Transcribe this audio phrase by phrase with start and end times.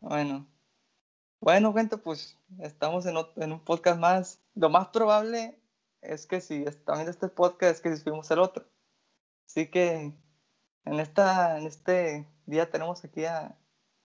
[0.00, 0.46] Bueno.
[1.40, 4.40] Bueno, gente, pues estamos en, en, un podcast más.
[4.54, 5.60] Lo más probable
[6.00, 8.66] es que si están viendo este podcast es que si subimos el otro.
[9.46, 10.12] Así que
[10.84, 13.56] en, esta, en este día tenemos aquí a,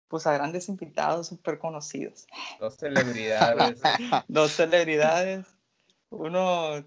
[0.06, 2.28] pues a grandes invitados súper conocidos.
[2.60, 3.80] Dos celebridades.
[4.28, 5.46] Dos celebridades.
[6.10, 6.84] Uno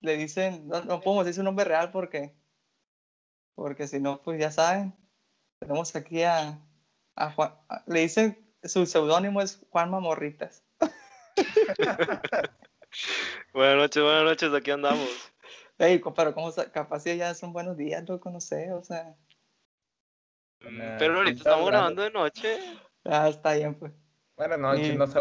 [0.00, 2.34] le dicen, no, no podemos decir su nombre real porque,
[3.54, 5.03] porque si no, pues ya saben.
[5.64, 6.58] Tenemos aquí a,
[7.16, 7.54] a Juan,
[7.86, 10.62] le dicen, su seudónimo es Juan Mamorritas.
[13.54, 15.08] buenas noches, buenas noches, aquí andamos.
[15.78, 19.16] Ey, pero como capaz ya son buenos días, lo conocí, o sea.
[20.60, 22.58] Mm, pero ahorita estamos grabando de noche.
[23.04, 23.92] Ah, está bien, pues.
[24.36, 25.20] Buenas noches, no se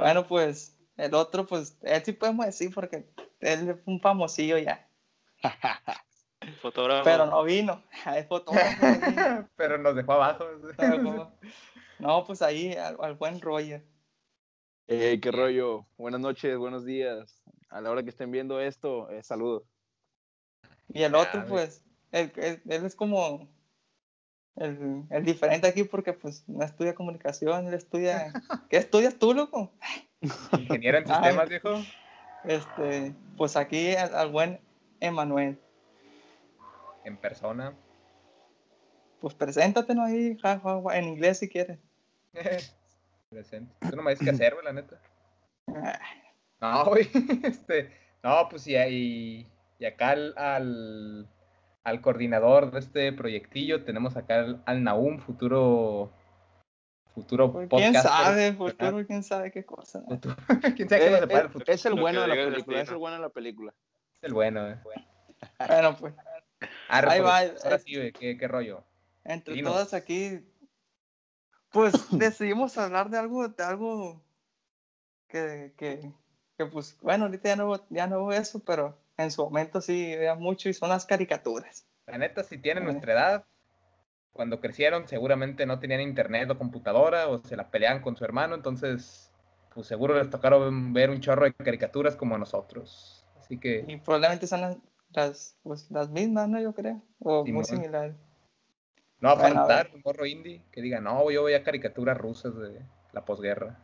[0.00, 3.08] bueno, pues, el otro, pues, él sí podemos decir porque
[3.40, 4.86] él es un famosillo ya.
[6.64, 7.04] Fotógrafo.
[7.04, 7.82] Pero no vino.
[8.16, 8.86] Es fotógrafo.
[9.56, 10.46] pero nos dejó abajo.
[11.98, 13.84] no, pues ahí, al, buen Roger.
[14.86, 15.84] Hey, qué rollo.
[15.98, 17.44] Buenas noches, buenos días.
[17.68, 19.64] A la hora que estén viendo esto, eh, saludos.
[20.88, 23.46] Y el otro, pues, él, él, es como
[24.56, 28.32] el, el, diferente aquí porque, pues, no estudia comunicación, él estudia.
[28.70, 29.70] ¿Qué estudias tú, loco?
[30.52, 31.74] Ingeniero en sistemas, viejo.
[32.44, 34.60] Este, pues aquí al, buen
[35.00, 35.58] Emanuel.
[37.04, 37.74] En persona.
[39.20, 40.04] Pues preséntate ¿no?
[40.04, 40.36] ahí,
[40.92, 41.78] en inglés si quieres.
[43.30, 43.74] Presente.
[43.90, 45.00] Tú no me dices qué hacer, güey, la neta.
[46.60, 47.08] No, güey.
[47.44, 47.90] Este,
[48.22, 49.46] no, pues y, y,
[49.78, 51.28] y acá al,
[51.84, 56.12] al, coordinador de este proyectillo tenemos acá al, al Naum, futuro
[57.14, 60.02] futuro pues, ¿Quién sabe, futuro, quién sabe qué cosa.
[60.76, 61.72] ¿Quién sabe qué nos separa el futuro?
[61.72, 63.74] Es el bueno de la película, es el bueno de la película.
[64.14, 64.78] Es el bueno, eh.
[65.58, 66.14] Bueno, pues.
[66.88, 67.40] Ahí va.
[67.62, 68.84] Ahora sí, güey, ¿qué, ¿qué, rollo?
[69.24, 70.40] Entre todas aquí,
[71.70, 74.22] pues decidimos hablar de algo, de algo
[75.28, 76.12] que, que,
[76.56, 80.14] que, pues, bueno, ahorita ya no, ya no veo eso, pero en su momento sí
[80.16, 81.86] veía mucho y son las caricaturas.
[82.06, 83.46] La neta, si tienen nuestra edad,
[84.32, 88.54] cuando crecieron seguramente no tenían internet o computadora o se la peleaban con su hermano,
[88.54, 89.30] entonces
[89.72, 93.26] pues seguro les tocaron ver un chorro de caricaturas como a nosotros.
[93.38, 93.84] Así que...
[93.88, 94.76] Y probablemente son las,
[95.14, 96.60] las, pues, las mismas, ¿no?
[96.60, 97.02] Yo creo.
[97.20, 98.16] O muy similares.
[99.20, 102.84] No, a faltar un morro indie que diga, no, yo voy a caricaturas rusas de
[103.12, 103.78] la posguerra.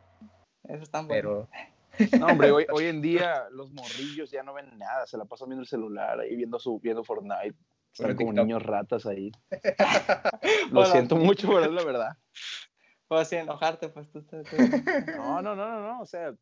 [0.65, 1.09] Eso está bueno.
[1.15, 1.49] Pero...
[2.19, 5.49] No, hombre, hoy, hoy en día los morrillos ya no ven nada, se la pasan
[5.49, 7.57] viendo el celular ahí viendo su viendo Fortnite.
[7.93, 9.33] Están como niños ratas ahí.
[10.71, 12.17] Lo siento mucho, pero es la verdad.
[13.09, 14.25] Puedo así enojarte, pues tú,
[15.17, 16.33] No, no, no, no, no, o sea,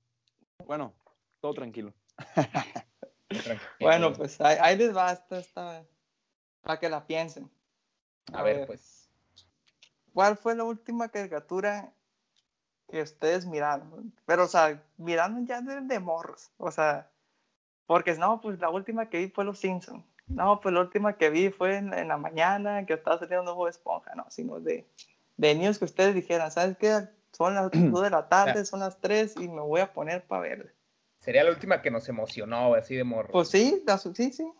[0.66, 0.94] bueno,
[1.40, 1.94] todo tranquilo.
[3.80, 5.84] bueno, pues ahí, les basta esta,
[6.62, 7.50] para que la piensen.
[8.32, 9.10] A, ver, pues.
[10.12, 11.92] ¿Cuál fue la última caricatura
[12.88, 14.12] que ustedes miraron?
[14.26, 17.10] Pero, o sea, miraron ya de, de morros, o sea,
[17.86, 20.04] porque no, pues la última que vi fue Los Simpsons.
[20.28, 23.66] No, pues la última que vi fue en, la mañana, que estaba saliendo un nuevo
[23.66, 24.86] esponja, no, sino de,
[25.38, 27.08] de niños que ustedes dijeran, ¿sabes qué?
[27.32, 30.42] Son las 2 de la tarde, son las 3 y me voy a poner para
[30.42, 30.70] verla.
[31.28, 33.28] Sería la última que nos emocionó, así de morro.
[33.32, 34.50] Pues sí, las, sí, sí.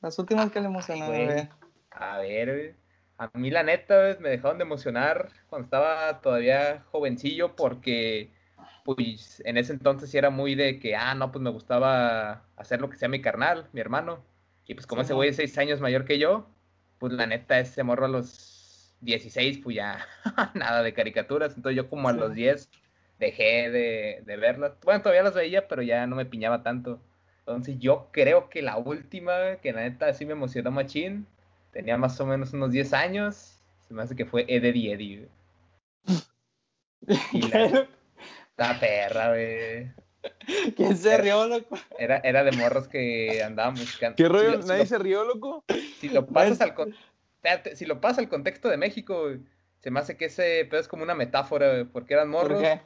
[0.00, 1.04] Las últimas que le emocionó.
[1.92, 2.74] a ver,
[3.16, 8.32] a mí la neta me dejaron de emocionar cuando estaba todavía jovencillo porque
[8.84, 12.80] pues en ese entonces sí era muy de que, ah, no, pues me gustaba hacer
[12.80, 14.24] lo que sea mi carnal, mi hermano.
[14.66, 16.48] Y pues como ese güey es seis años mayor que yo,
[16.98, 20.04] pues la neta ese morro a los 16, pues ya
[20.54, 21.54] nada de caricaturas.
[21.54, 22.68] Entonces yo como a los 10
[23.18, 24.72] dejé de, de, verlas.
[24.84, 27.00] Bueno, todavía las veía, pero ya no me piñaba tanto.
[27.40, 31.26] Entonces yo creo que la última, que la neta sí me emocionó machín,
[31.70, 33.58] tenía más o menos unos 10 años.
[33.86, 35.28] Se me hace que fue Eddie Eddie.
[37.32, 37.88] Y la,
[38.56, 39.92] la perra, güey.
[40.74, 41.78] ¿Quién se rió, loco?
[41.98, 44.16] Era, era de morros que andaban buscando.
[44.16, 44.58] ¿Qué rollo?
[44.66, 45.64] ¿Nadie se rió, loco?
[46.00, 46.74] Si lo pasas al
[47.74, 49.30] si lo pasas al contexto de México,
[49.78, 52.60] se me hace que ese pedo es como una metáfora, porque eran morros.
[52.60, 52.80] ¿Por qué?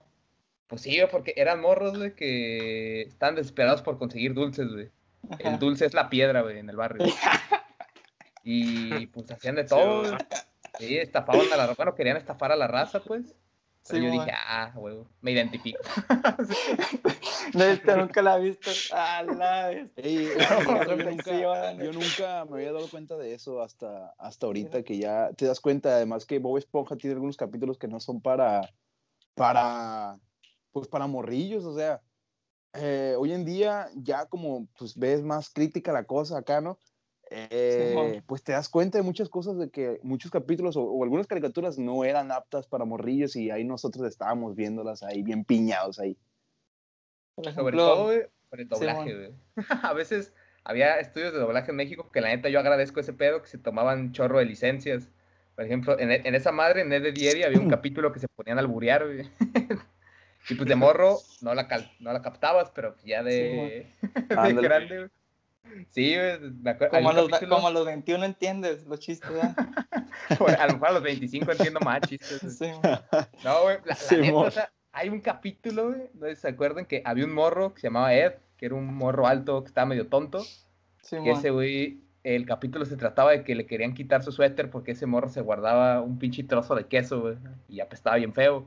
[0.70, 4.90] Pues sí, porque eran morros, güey, que estaban desesperados por conseguir dulces, güey.
[5.38, 7.04] El dulce es la piedra, güey, en el barrio.
[8.44, 10.16] y pues hacían de todo.
[10.78, 13.34] Sí, estafaban a la bueno, querían estafar a la raza, pues
[13.88, 15.80] yo dije, ah, huevo, me identifico.
[17.54, 18.70] no, este nunca la he visto.
[18.92, 19.72] Ah, la
[21.82, 25.60] yo, nunca, me había dado cuenta de eso hasta, hasta ahorita, que ya te das
[25.60, 28.60] cuenta, además que Bob Esponja tiene algunos capítulos que no son para,
[29.34, 30.18] para,
[30.72, 32.00] pues para morrillos, o sea,
[32.74, 36.78] eh, hoy en día ya como pues ves más crítica la cosa acá, ¿no?
[37.30, 41.78] eh, pues te das cuenta de muchas cosas, de que muchos capítulos o, algunas caricaturas
[41.78, 46.16] no eran aptas para morrillos y ahí nosotros estábamos viéndolas ahí bien piñados ahí.
[47.54, 48.10] Sobre todo
[48.48, 49.32] por el doblaje,
[49.82, 50.34] a veces
[50.64, 53.58] había estudios de doblaje en México que la neta yo agradezco ese pedo que se
[53.58, 55.08] tomaban chorro de licencias.
[55.54, 58.28] Por ejemplo, en, en esa madre, en Ed de Dieri, había un capítulo que se
[58.28, 59.04] ponían a alburear,
[60.48, 61.68] Y pues de morro no la,
[62.00, 63.86] no la captabas, pero ya de,
[64.28, 65.10] de grande,
[65.90, 66.14] Sí,
[66.62, 66.96] me acuerdo.
[66.96, 69.54] Como, a los, como a los 21 entiendes los chistes, ¿eh?
[70.58, 72.58] a lo mejor a los 25 entiendo más chistes.
[72.58, 72.70] Sí,
[73.44, 77.24] no, güey, la, neta, o sea, hay un capítulo, güey, no se acuerdan que había
[77.24, 80.42] un morro que se llamaba Ed, que era un morro alto que estaba medio tonto.
[81.02, 84.70] Sí, que ese güey, el capítulo se trataba de que le querían quitar su suéter
[84.70, 87.36] porque ese morro se guardaba un pinche trozo de queso, güey,
[87.68, 88.66] y apestaba bien feo.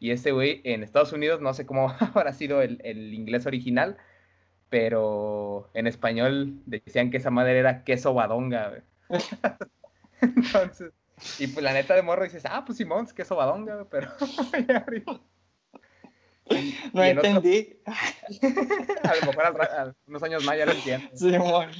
[0.00, 3.96] Y ese güey en Estados Unidos, no sé cómo habrá sido el, el inglés original,
[4.68, 8.82] pero en español decían que esa madre era queso badonga,
[10.22, 10.92] Entonces,
[11.38, 14.08] y pues la neta de morro dices, ah, pues Simón, es queso badonga, pero
[16.92, 17.80] no entendí.
[17.84, 21.08] a lo mejor a, unos años más ya lo entiendo.
[21.14, 21.70] Simón.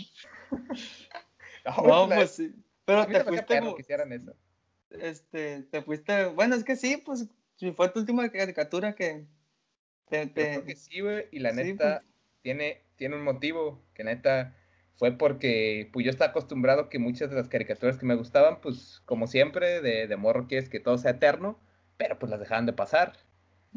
[1.64, 2.52] No, pues sí.
[2.84, 3.60] Pero te fuiste.
[3.60, 4.34] Que hicieran eso.
[4.90, 6.26] Este, te fuiste.
[6.26, 7.26] Bueno, es que sí, pues
[7.62, 9.24] si fue tu última caricatura que.
[10.08, 10.64] Te, te...
[10.64, 12.00] que sí, güey, y la neta.
[12.00, 12.12] Pues
[12.42, 14.56] tiene, tiene un motivo, que neta
[14.96, 19.00] fue porque pues yo estaba acostumbrado que muchas de las caricaturas que me gustaban, pues
[19.04, 21.58] como siempre, de, de morro que es que todo sea eterno,
[21.96, 23.12] pero pues las dejaban de pasar.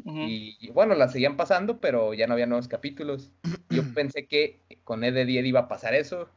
[0.04, 3.30] y, bueno, las seguían pasando, pero ya no había nuevos capítulos.
[3.70, 6.28] Yo pensé que con Ed de iba a pasar eso.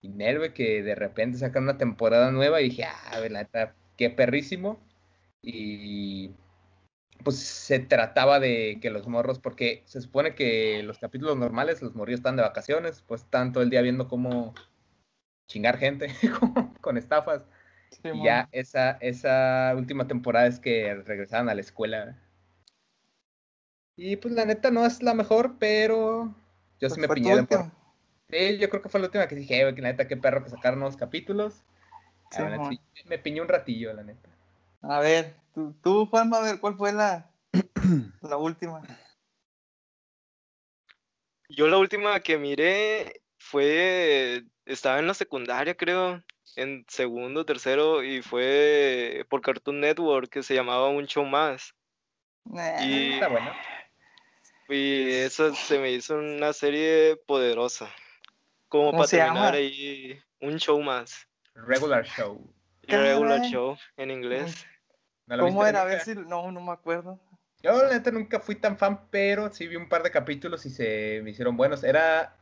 [0.00, 4.08] Y Nerve que de repente sacan una temporada nueva y dije, ah, la neta, qué
[4.08, 4.80] perrísimo.
[5.42, 6.32] Y
[7.22, 11.94] pues se trataba de que los morros, porque se supone que los capítulos normales, los
[11.94, 14.54] morrillos están de vacaciones, pues están todo el día viendo cómo
[15.46, 16.08] chingar gente
[16.80, 17.44] con estafas.
[18.02, 22.18] y ya esa, esa última temporada es que regresaban a la escuela.
[23.96, 26.34] Y pues la neta no es la mejor, pero
[26.80, 27.70] yo sí pues me piñé de por...
[28.30, 30.50] Sí, yo creo que fue la última que dije, que la neta, qué perro que
[30.50, 31.62] sacaron nuevos capítulos.
[33.06, 34.31] me piñé un ratillo, la neta.
[34.82, 37.30] A ver, tú, tú Juan, a ver, ¿cuál fue la,
[38.22, 38.82] la última?
[41.48, 46.22] Yo la última que miré fue, estaba en la secundaria creo,
[46.56, 51.74] en segundo, tercero, y fue por Cartoon Network que se llamaba Un Show Más.
[52.80, 53.52] y, está bueno.
[54.68, 57.90] Y eso se me hizo una serie poderosa.
[58.68, 61.28] Como para terminar ahí, un show más.
[61.54, 62.50] Regular show.
[62.84, 64.66] Regular show en inglés.
[65.28, 65.82] ¿Cómo era?
[65.82, 66.14] A ver si.
[66.14, 67.18] No, no me acuerdo.
[67.62, 70.70] Yo, la neta, nunca fui tan fan, pero sí vi un par de capítulos y
[70.70, 71.84] se me hicieron buenos.
[71.84, 72.36] Era.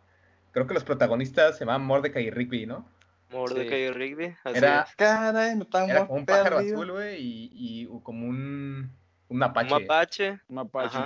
[0.52, 2.88] Creo que los protagonistas se llamaban Mordecai y Rigby, ¿no?
[3.30, 4.34] Mordecai y Rigby.
[4.54, 8.90] era, Caray, no era como un pájaro azul, güey, y, y, como un,
[9.28, 9.74] un mapache.
[9.74, 10.30] Un mapache.
[10.48, 10.98] Un mapache.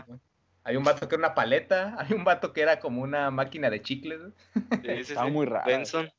[0.62, 3.68] Hay un vato que era una paleta, hay un vato que era como una máquina
[3.68, 4.20] de chicles.
[4.54, 5.66] Sí, Estaba muy raro.
[5.66, 6.10] Benson.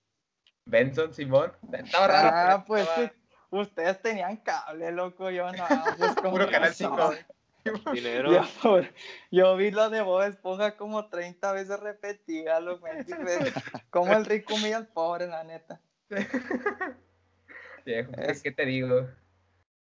[0.66, 1.52] Benson, Simón.
[1.72, 2.30] Estaba raro.
[2.32, 2.88] Ah, pues
[3.62, 5.66] Ustedes tenían cable, loco, yo no.
[5.98, 7.14] Pues Puro canal 5.
[7.94, 8.44] Dinero.
[9.32, 12.86] Yo, vi lo de Bob Esponja como 30 veces repetida, loco.
[13.90, 15.82] como el rico humilla al pobre, la neta.
[17.86, 19.08] ¿qué te digo?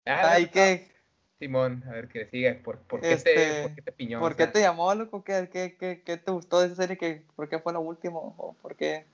[0.05, 0.95] Ah, Ay, que...
[1.39, 2.57] Simón, a ver, que siga.
[2.63, 4.19] ¿Por, por, qué, te, este, ¿por qué te piñó?
[4.19, 5.23] ¿Por qué te llamó, loco?
[5.23, 6.97] ¿Qué, qué, qué, qué te gustó de esa serie?
[6.97, 8.33] ¿Qué, ¿Por qué fue lo último?
[8.37, 9.05] ¿O por qué?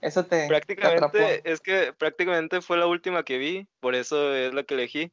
[0.00, 0.46] Eso te.
[0.46, 5.12] Prácticamente, es que prácticamente fue la última que vi, por eso es la que elegí.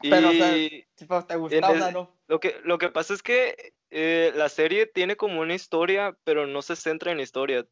[0.00, 2.14] Pero, o sea, te gustaba, ¿no?
[2.26, 6.46] Lo que, lo que pasa es que eh, la serie tiene como una historia, pero
[6.46, 7.66] no se centra en la historia.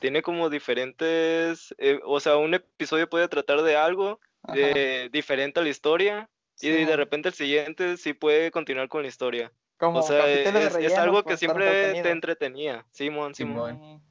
[0.00, 1.74] Tiene como diferentes.
[1.78, 4.20] Eh, o sea, un episodio puede tratar de algo
[4.54, 6.28] eh, diferente a la historia,
[6.60, 9.52] y de repente el siguiente sí puede continuar con la historia.
[9.78, 12.84] Como o sea, es, algo que pues, siempre te entretenía.
[12.90, 14.02] Simón, Simón.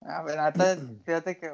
[0.00, 0.38] A ver,
[1.04, 1.50] fíjate que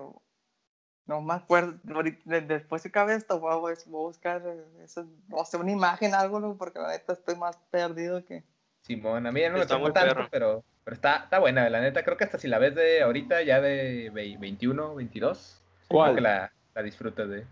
[1.06, 1.78] no me acuerdo,
[2.24, 4.42] después que acabe esto voy a, buscar
[4.82, 8.42] eso, no sé, una imagen, algo, porque la neta estoy más perdido que...
[8.80, 12.04] Simón, a mí ya no me tomó tanto, pero, pero está, está buena, la neta,
[12.04, 16.12] creo que hasta si la ves de ahorita, ya de 21, 22, ¿Cuál?
[16.12, 17.46] creo que la, la disfrutas de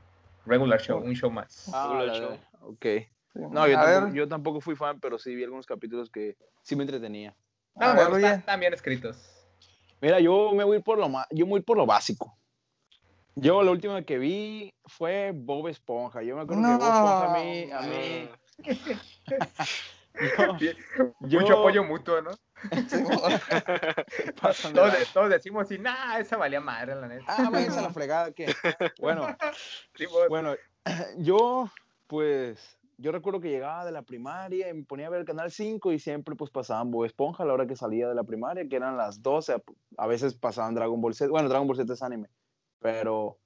[0.46, 1.70] Regular Show, un show más.
[1.72, 2.38] Ah, regular show.
[2.62, 2.86] Ok.
[3.34, 6.82] No, yo tampoco, yo tampoco, fui fan, pero sí vi algunos capítulos que sí me
[6.82, 7.34] entretenía.
[7.76, 9.31] Ah, bueno, están bien escritos.
[10.02, 12.36] Mira, yo me voy por lo más, yo me voy por lo básico.
[13.36, 16.22] Yo la última que vi fue Bob Esponja.
[16.22, 18.28] Yo me acuerdo que Bob Esponja a mí, a mí
[21.20, 22.32] Mucho apoyo mutuo, ¿no?
[24.72, 27.24] todos, todos, decimos, y nada, esa valía madre, la neta.
[27.28, 28.46] Ah, váyanse a la fregada, ¿qué?
[29.00, 29.36] Bueno,
[30.28, 30.54] bueno,
[31.18, 31.70] yo,
[32.08, 35.50] pues, yo recuerdo que llegaba de la primaria y me ponía a ver el canal
[35.50, 38.68] 5 y siempre pues pasaban Bob Esponja a la hora que salía de la primaria,
[38.68, 39.60] que eran las 12,
[39.98, 42.28] a veces pasaban Dragon Ball Z, bueno, Dragon Ball Z es anime,
[42.78, 43.38] pero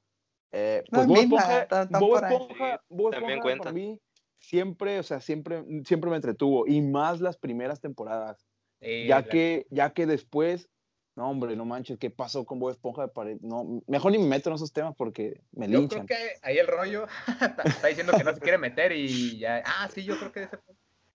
[0.53, 1.67] eh, pues Bob Esponja,
[1.99, 3.99] Bob Esponja, Bob Esponja para mí
[4.39, 8.47] siempre, o sea, siempre, siempre me entretuvo y más las primeras temporadas,
[8.81, 10.69] ya, que, ya que después
[11.16, 13.38] no, hombre, no manches, ¿qué pasó con Bob Esponja de pared?
[13.40, 16.00] No, mejor ni me meto en esos temas porque me linchan.
[16.00, 17.06] Yo creo que ahí el rollo
[17.64, 19.62] está diciendo que no se quiere meter y ya.
[19.64, 20.58] Ah, sí, yo creo que ese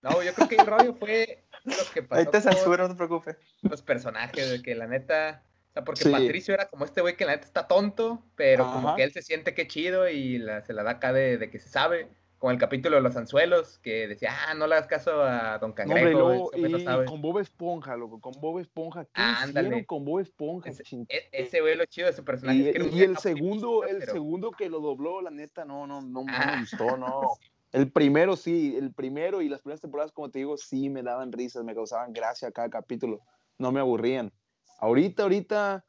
[0.02, 2.20] No, yo creo que el rollo fue lo que pasó.
[2.20, 3.36] Ahí te censuro, no te preocupes.
[3.62, 5.44] Los personajes, de que la neta.
[5.70, 8.96] O sea, porque Patricio era como este güey que la neta está tonto, pero como
[8.96, 11.60] que él se siente que chido y la, se la da acá de, de que
[11.60, 12.08] se sabe
[12.42, 15.72] con el capítulo de los anzuelos, que decía, ah, no le hagas caso a Don
[15.72, 16.50] Cangrejo.
[16.56, 19.04] y, con Bob Esponja, loco, con Bob Esponja.
[19.04, 20.68] ¿Qué hicieron con Bob Esponja?
[20.68, 22.74] Ese, e, ese güey lo chido de ese personaje.
[22.92, 26.32] Y, y el segundo, el segundo que lo dobló, la neta, no, no, no, me
[26.34, 26.56] ah.
[26.58, 27.30] gustó, no.
[27.70, 31.32] El primero sí, el primero y las primeras temporadas, como te digo, sí me daban
[31.32, 33.20] risas, me causaban gracia cada capítulo,
[33.56, 34.30] no me aburrían.
[34.78, 35.82] Ahorita, ahorita,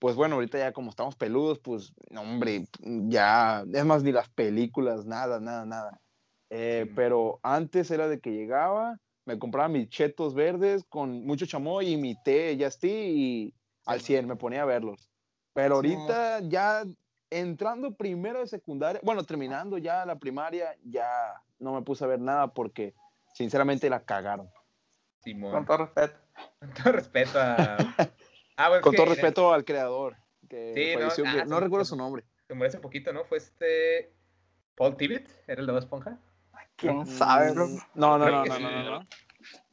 [0.00, 5.04] pues bueno, ahorita ya como estamos peludos, pues, hombre, ya, es más, ni las películas,
[5.04, 6.00] nada, nada, nada.
[6.48, 11.92] Eh, pero antes era de que llegaba, me compraba mis chetos verdes con mucho chamoy
[11.92, 13.54] y mi té ya estoy y
[13.84, 15.10] al 100 me ponía a verlos.
[15.52, 16.82] Pero ahorita ya
[17.28, 22.20] entrando primero de secundaria, bueno, terminando ya la primaria, ya no me puse a ver
[22.20, 22.94] nada porque
[23.34, 24.50] sinceramente la cagaron.
[25.52, 26.18] Con todo respeto.
[26.58, 27.76] Con todo respeto a...
[28.62, 30.16] Ah, Con todo respeto al creador.
[30.48, 32.24] Que sí, no, ah, no recuerdo su nombre.
[32.46, 33.24] Se murió hace poquito, ¿no?
[33.24, 34.12] Fue este...
[34.74, 36.18] Paul Tibet, ¿era el de Esponja?
[36.76, 37.68] ¿Quién sabe, bro?
[37.94, 39.06] No, no, no, no, no,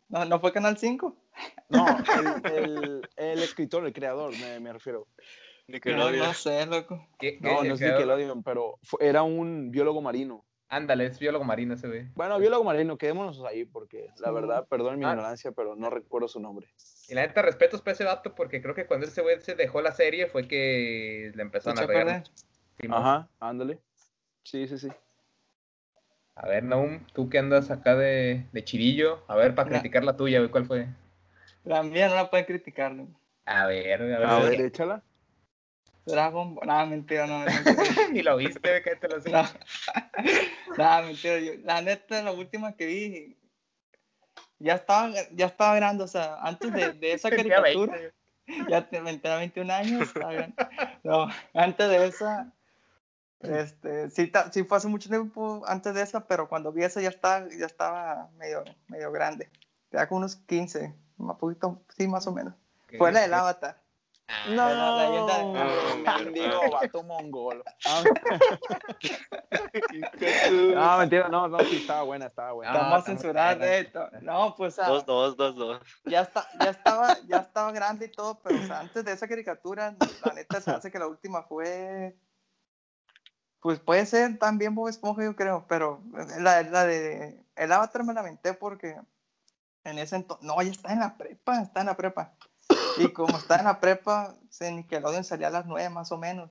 [0.09, 0.25] no.
[0.25, 1.17] ¿No, fue Canal 5?
[1.69, 1.85] No,
[2.45, 5.07] el, el, escritor, el creador, me, me refiero.
[5.67, 7.07] No, no sé, loco.
[7.41, 10.45] no, no es Nickelodeon, pero era un biólogo marino.
[10.69, 12.07] Ándale, es biólogo marino ese güey.
[12.15, 15.11] Bueno, biólogo marino, quedémonos ahí, porque la verdad, perdón mi ah.
[15.11, 16.67] ignorancia, pero no recuerdo su nombre.
[17.09, 19.81] Y la neta, respetos para ese vato, porque creo que cuando ese güey se dejó
[19.81, 22.23] la serie fue que le empezaron a reír.
[22.89, 23.79] Ajá, ándale.
[24.43, 24.89] Sí, sí, sí.
[26.35, 30.15] A ver, Naum, tú que andas acá de, de chirillo, a ver, para criticar la
[30.15, 30.87] tuya, güey, ¿cuál fue?
[31.63, 33.07] La mía no la pueden criticar, ¿no?
[33.45, 34.23] A ver, a ver.
[34.25, 35.03] A ver, échala.
[36.05, 37.43] Dragon Ball, no, mentira, no.
[38.11, 39.31] Ni lo viste, güey, que te lo sé.
[39.31, 39.43] No,
[40.77, 43.37] no mentira, yo, la neta, la última que vi,
[44.59, 47.97] ya estaba, ya estaba grande, o sea, antes de, de esa caricatura,
[48.69, 50.13] ya tenía 21 años,
[51.03, 52.51] no, antes de esa,
[53.39, 57.09] este, sí, sí fue hace mucho tiempo antes de esa, pero cuando vi esa ya
[57.09, 59.49] estaba, ya estaba medio, medio grande.
[59.91, 62.53] Ya con unos 15, un poquito, sí, más o menos.
[62.97, 63.79] Fue la del Avatar.
[64.29, 65.45] Ah, no, la leyenda de
[66.25, 67.63] mendigo vato mongolo.
[70.51, 72.73] no, mentira, no, no, sí, estaba buena, estaba buena.
[72.73, 74.09] Estamos censurados de esto.
[74.21, 74.75] No, pues.
[74.75, 75.81] Dos, dos, dos, dos.
[76.03, 79.29] Ya, está, ya, estaba, ya estaba grande y todo, pero o sea, antes de esa
[79.29, 82.17] caricatura, la neta se hace que la última fue
[83.59, 86.03] pues puede ser también Bob Esponja, yo creo, pero
[86.39, 88.95] la, la de el Avatar me lamenté porque
[89.83, 92.33] en ese entonces, no, ya está en la prepa, está en la prepa.
[92.97, 96.49] Y como está en la prepa, se Nickelodeon salía a las nueve más o menos,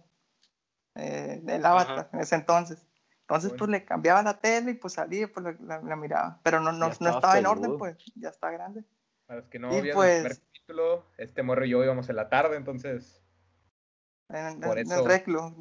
[0.95, 2.87] eh, del Avatar en ese entonces.
[3.23, 6.41] Entonces, pues le cambiaba la tele y pues salía, pues la, miraba.
[6.45, 8.85] Pero no, no, no estaba en orden, pues ya está grande.
[9.27, 12.17] Para los que no y pues, el primer capítulo, este morro y yo íbamos en
[12.17, 13.21] la tarde, entonces
[14.29, 15.01] en, Por eso...
[15.01, 15.57] el reclu.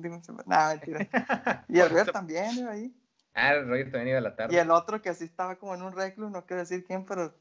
[0.45, 1.07] Nada, mentira.
[1.67, 2.95] y el Roger también ahí.
[3.33, 4.55] Ah, el Roger también iba a la tarde.
[4.55, 7.35] Y el otro que así estaba como en un reclu, no quiero decir quién, pero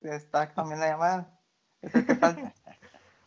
[0.00, 1.39] está también la llamada.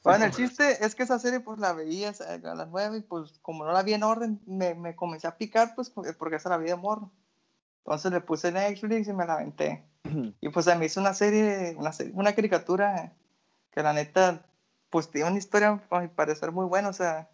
[0.04, 3.40] bueno, el chiste es que esa serie pues la veía a las nueve y pues
[3.42, 6.58] como no la vi en orden, me, me comencé a picar pues porque esa la
[6.58, 7.12] vi de morro.
[7.86, 9.84] Entonces le puse Netflix y me la aventé.
[10.42, 13.14] y pues a mí hizo una serie, una, serie, una caricatura
[13.72, 14.46] que la neta
[14.90, 16.90] pues tiene una historia, a mi parecer, muy buena.
[16.90, 17.30] O sea,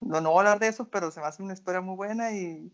[0.00, 2.32] no, no voy a hablar de eso, pero se me hace una historia muy buena
[2.32, 2.72] y,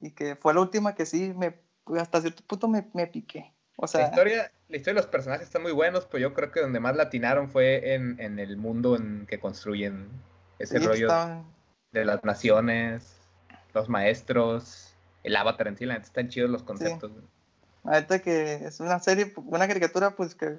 [0.00, 1.54] y que fue la última que sí, me,
[1.98, 3.53] hasta cierto punto me, me piqué.
[3.76, 6.52] O sea, la historia, la historia de los personajes están muy buenos, pero yo creo
[6.52, 10.08] que donde más latinaron fue en, en el mundo en que construyen
[10.58, 11.08] ese rollo
[11.92, 13.20] de las naciones,
[13.72, 17.10] los maestros, el avatar en sí, la están chidos los conceptos.
[17.12, 17.20] Sí.
[17.84, 20.58] Ahorita que es una serie, una caricatura, pues que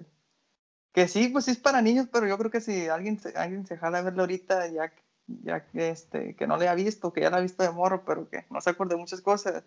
[0.95, 3.67] que sí, pues sí es para niños, pero yo creo que si alguien se, alguien
[3.67, 4.93] se jala a verlo ahorita, ya,
[5.27, 8.05] ya que, este, que no le ha visto, que ya la ha visto de morro,
[8.05, 9.65] pero que no se acuerda de muchas cosas.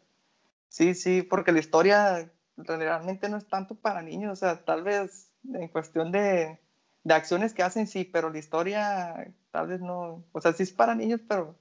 [0.71, 2.33] Sí, sí, porque la historia
[2.67, 6.59] realmente no es tanto para niños, o sea, tal vez en cuestión de,
[7.05, 10.73] de acciones que hacen, sí, pero la historia tal vez no, o sea, sí es
[10.73, 11.57] para niños, pero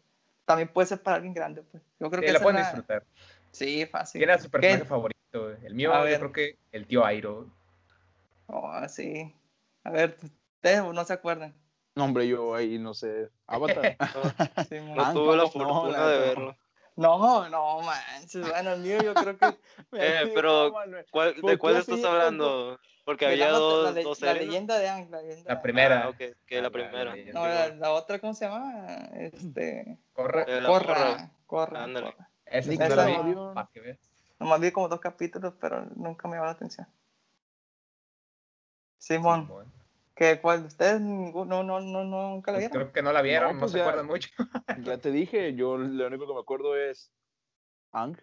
[0.45, 1.83] también puede ser para alguien grande, pues.
[1.99, 3.03] Yo creo Sí, que la pueden la- disfrutar.
[3.51, 4.19] Sí, fácil.
[4.19, 4.85] ¿Quién era su personaje ¿Qué?
[4.85, 5.51] favorito?
[5.63, 6.19] El mío, A yo ver.
[6.19, 7.47] creo que el tío Airo.
[8.47, 9.33] Oh, sí.
[9.83, 11.53] A ver, ustedes no se acuerdan.
[11.95, 13.29] No, hombre, yo ahí no sé.
[13.47, 13.97] Avatar.
[14.69, 16.55] Sí, mo- No Ah, tuve la no, fortuna la de verlo.
[16.97, 18.41] No, no, manches.
[18.49, 19.57] Bueno, el mío yo creo que.
[19.93, 20.71] Eh, pero,
[21.11, 22.77] ¿Cuál, ¿Por ¿De cuál qué estás hablando?
[23.05, 24.47] Porque había dos, la, le- dos la series.
[24.47, 25.09] leyenda de Ang.
[25.09, 26.03] La, leyenda La de primera.
[26.03, 27.15] Ah, ok, que la primera.
[27.15, 28.83] la- No, la, la otra, ¿cómo se llama?
[29.13, 29.97] Este.
[30.11, 30.43] Corre.
[30.47, 30.93] Eh, la Corra.
[30.95, 31.31] Corra.
[31.45, 31.83] Corra.
[31.83, 32.15] Ándale.
[32.45, 33.61] Esa no lo vi.
[34.39, 36.87] Nomás vi como dos capítulos, pero nunca me llamó la atención.
[38.97, 39.66] Simón,
[40.17, 40.35] Simón.
[40.35, 41.01] ¿qué, ¿cuál de ustedes?
[41.01, 42.83] Ninguno, no, no, no, nunca la Pues vieron.
[42.83, 43.83] creo que no la vieron, No, no, pues se ya.
[43.83, 44.29] acuerdan mucho.
[44.83, 47.11] Ya te dije, yo lo único que me acuerdo es.
[47.91, 48.17] Ang.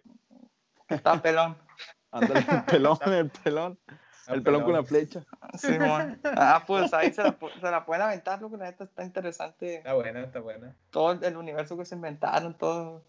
[0.87, 1.57] Está pelón.
[2.11, 3.79] Ándale, el pelón, el pelón.
[4.27, 5.23] El pelón con la flecha.
[5.57, 6.19] Simón.
[6.23, 9.75] Ah, pues ahí se la, se la pueden aventar, lo que la neta está interesante.
[9.75, 10.75] Está buena, está buena.
[10.89, 13.03] Todo el, universo que se inventaron, todo.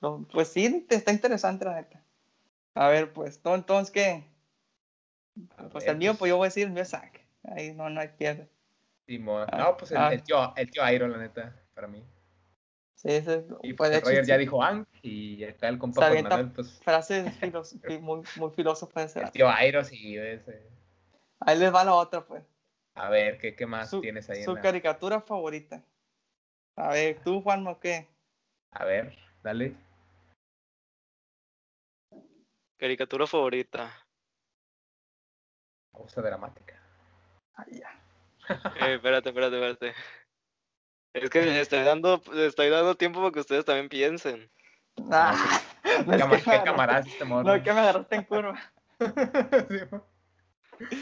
[0.00, 2.02] lo- pues sí, está interesante, la neta.
[2.74, 4.24] A ver, pues, entonces, ¿qué?
[5.70, 7.25] Pues ver, el mío, pues yo voy a decir el mío es Zack.
[7.48, 8.48] Ahí no, no hay pierde.
[9.06, 9.46] Simón.
[9.52, 10.12] Ah, No, pues el, ah.
[10.12, 12.04] el tío, el tío Airo, la neta, para mí.
[12.94, 16.22] Sí, ese, Y pues, pues hecho, ya sí, dijo Ang y acá el compa Juan
[16.24, 17.26] Manuel, pues frases
[18.00, 20.66] muy, muy filósofas el tío Airo sí, ese.
[21.40, 22.42] Ahí les va la otra, pues.
[22.94, 24.38] A ver, ¿qué, qué más Su, tienes ahí?
[24.38, 25.84] en su la- caricatura favorita.
[26.74, 28.08] A ver, tú, Juanma, ¿qué?
[28.70, 29.76] A ver, dale.
[32.78, 33.92] Caricatura favorita.
[35.92, 36.75] Cosa dramática.
[37.56, 38.00] Ay, ya.
[38.86, 39.94] Eh, espérate, espérate, espérate.
[41.14, 44.50] Es que estoy dando, estoy dando tiempo para que ustedes también piensen.
[45.10, 45.34] Ah,
[46.06, 47.44] no es que ¿Qué me agarraste- camarada es este morro?
[47.44, 48.72] No, es que me agarraste en curva.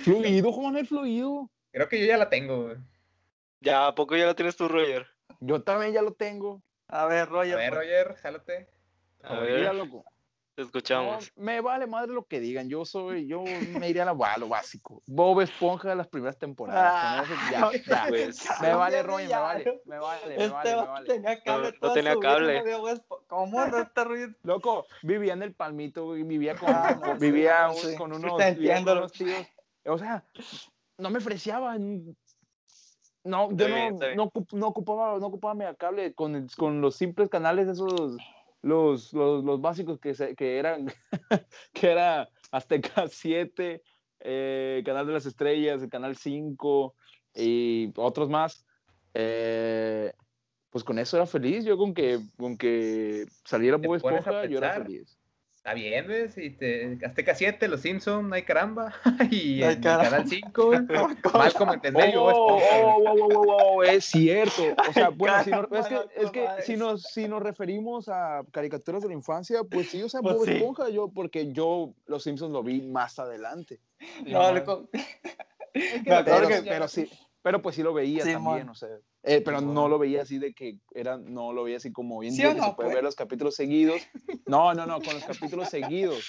[0.05, 1.51] Fluido, Juan, el fluido.
[1.73, 2.77] Creo que yo ya la tengo, güey.
[3.61, 5.07] Ya, ¿a poco ya la tienes tú, Roger?
[5.41, 6.63] Yo también ya lo tengo.
[6.89, 7.57] A ver, A Roger.
[7.57, 7.81] ver, pues.
[7.81, 8.69] Roger, jálate.
[9.23, 10.05] A Mira, ver, loco.
[10.55, 11.33] Te No, escuchamos.
[11.37, 12.69] me vale madre lo que digan.
[12.69, 13.43] Yo soy, yo
[13.79, 15.03] me iría a, la, a lo básico.
[15.07, 17.27] Bob Esponja de las primeras temporadas.
[17.51, 18.07] Ya, ya.
[18.09, 19.83] Pues, Me vale, Roger, me vale.
[19.85, 21.07] Me vale, me Este vale, me vale.
[21.07, 22.63] tenía cable No- tenía cable.
[23.27, 24.37] ¿Cómo no está Roger?
[24.43, 27.97] Loco, vivía en el palmito, vivía con, Ah, no, vivía no, un- sí.
[27.97, 28.93] con unos, vivía con entiendo.
[28.93, 29.47] unos tíos.
[29.87, 30.25] O sea,
[30.99, 32.17] no me ofreciaban.
[33.25, 37.69] No, yo no, no, ocup- no ocupaba, no ocupaba megacable con, con los simples canales
[37.69, 38.19] esos,
[38.65, 40.87] los, los, los básicos que, se- que eran,
[41.73, 43.83] que era Azteca 7,
[44.21, 46.95] eh, Canal de las Estrellas, el Canal 5
[47.35, 48.67] y otros más.
[49.13, 50.13] Eh,
[50.71, 51.65] pues con eso era feliz.
[51.65, 55.19] Yo con que, con que saliera Bob Esponja, yo era feliz.
[55.65, 56.37] Está bien, ¿ves?
[56.37, 56.99] Y te...
[57.07, 58.93] Azteca 7, Los Simpson, ay caramba.
[59.31, 60.11] y Ay, en caramba.
[60.11, 60.73] Canal 5,
[61.33, 64.63] Malcolm en el medio, Bob Oh, oh, oh, oh, oh, oh, es cierto.
[64.91, 68.11] O sea, bueno, si caramba, es que, no es que si, nos, si nos referimos
[68.11, 70.51] a caricaturas de la infancia, pues sí, o sea, Pues Bob sí.
[70.53, 73.81] Esponja, yo, porque yo Los Simpsons lo vi más adelante.
[74.27, 74.55] No.
[74.55, 78.91] Es que Pero, Simpsons sí, pero pues sí lo veía también, o sea.
[79.25, 82.29] Eh, pero no lo veía así de que era, no lo veía así como hoy
[82.29, 82.95] en ¿Sí día o que no, se puede pues?
[82.97, 84.03] ver los capítulos seguidos.
[84.47, 86.29] No, no, no, con los capítulos seguidos.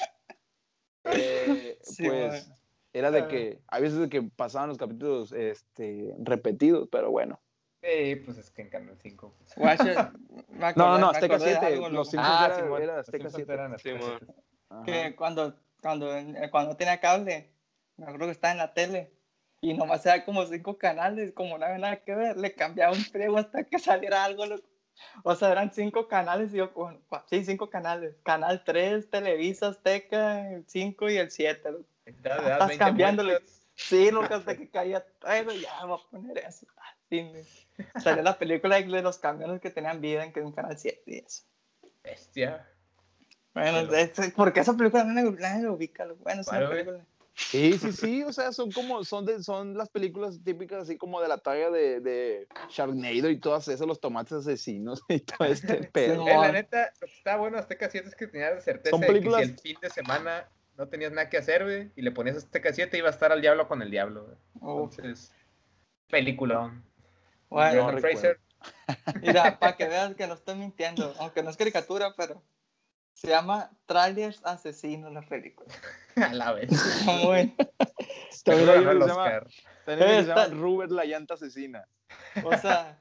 [1.04, 2.58] eh, Sí, pues man.
[2.94, 3.28] era de Ah.
[3.28, 7.40] que, a veces de que pasaban los capítulos este, repetidos, pero bueno.
[7.84, 9.36] Sí, pues es que en Canal 5.
[9.38, 9.80] pues.
[10.76, 12.10] No, no, no, Azteca acordé de 7, algo, los.
[12.10, 13.54] Simpsons Ah, era, Simón, era los Azteca Simpsons 7.
[13.54, 14.00] eran Azteca.
[14.20, 14.34] 7.
[14.70, 14.84] Ajá.
[14.84, 17.52] que cuando, cuando, eh, cuando tenía cable,
[17.98, 19.12] me acuerdo que estaba en la tele
[19.66, 23.04] y nomás era como cinco canales, como no había nada que ver, le cambiaba un
[23.04, 24.46] friego hasta que saliera algo.
[24.46, 24.68] loco.
[25.24, 28.16] O sea, eran cinco canales y yo, con, sí, cinco canales.
[28.24, 31.72] Canal 3, Televisa, Azteca, el 5 y el 7.
[31.72, 31.86] loco.
[32.06, 33.32] Estás, le das Estás 20 cambiándole.
[33.34, 33.62] vueltas.
[33.74, 36.68] Sí, loco, hasta que caía todo, ya voy a poner eso.
[36.78, 36.96] Ah,
[38.00, 41.44] Salió la película de los camiones que tenían vida en, en Canal 7 y eso.
[42.04, 42.70] Bestia.
[43.56, 43.90] Bueno,
[44.36, 46.06] porque esa película nadie lo ubica.
[46.22, 47.06] Bueno, es una película.
[47.38, 51.22] Sí, sí, sí, o sea, son como, son, de, son las películas típicas así como
[51.22, 55.84] de la talla de, de Sharknado y todas esas, los tomates asesinos y todo este
[55.84, 56.24] pedo.
[56.24, 58.92] Sí, Eh, la neta, lo que está bueno Azteca 7 es que tenías la certeza
[58.92, 62.02] Son de que si el fin de semana no tenías nada que hacer, güey, y
[62.04, 64.38] le ponías Azteca 7, iba a estar al diablo con el diablo, güey.
[64.62, 65.34] Uf, Entonces,
[66.10, 66.86] peliculón.
[67.50, 68.40] bueno, no Fraser.
[69.22, 72.42] Mira, para que veas que no estoy mintiendo, aunque no es caricatura, pero
[73.16, 75.68] se llama Trailers Asesinos la película.
[76.16, 76.70] A la vez.
[78.44, 79.42] También hay uno el que se llama,
[79.86, 81.88] que se la llanta asesina.
[82.44, 83.00] o sea,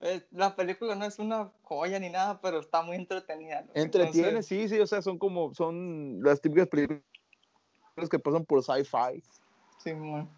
[0.00, 3.62] es- la película no es una joya ni nada, pero está muy entretenida.
[3.62, 3.70] ¿no?
[3.74, 7.02] Entretiene, Entonces, sí, sí, o sea, son como, son las típicas películas
[8.10, 9.22] que pasan por sci-fi.
[9.78, 10.30] Sí, mon.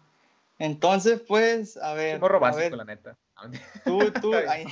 [0.57, 2.19] Entonces, pues, a ver.
[2.19, 3.17] Morro a básico, ver, la neta.
[3.83, 4.65] tú, tú, ay.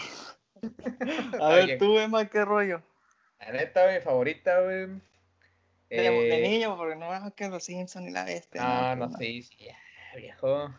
[1.41, 2.81] A ver, tú, Emma, ¿qué rollo?
[3.45, 4.87] La neta, mi favorita, güey.
[5.89, 8.61] De, de Eh, niño, porque no es que los Simpsons y la bestia.
[8.63, 9.67] No, no Pues, sé, sí,
[10.17, 10.73] viejo.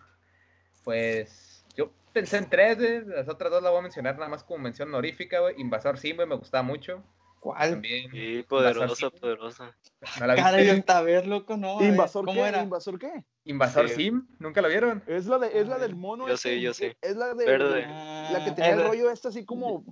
[0.82, 3.04] Pues yo pensé en tres, güey.
[3.06, 5.60] Las otras dos las voy a mencionar nada más como mención honorífica, güey.
[5.60, 7.02] Invasor Sim, güey, me gustaba mucho.
[7.40, 7.70] ¿Cuál?
[7.72, 8.10] También.
[8.10, 9.76] Sí, poderosa, poderosa.
[10.18, 11.82] ¿No la Cara, ver, loco, no.
[11.82, 12.48] ¿Invasor ¿Cómo qué?
[12.48, 12.62] era?
[12.62, 13.12] ¿Invasor qué?
[13.44, 13.94] Invasor Sí.
[13.96, 15.02] Sim, ¿nunca lo vieron?
[15.06, 16.26] Es la, de, es la Ay, del mono.
[16.26, 16.96] yo este, sé, yo sé.
[17.02, 17.44] Es la de.
[17.44, 17.82] Verde.
[17.82, 19.84] La que Ah, tenía el era- rollo este así como.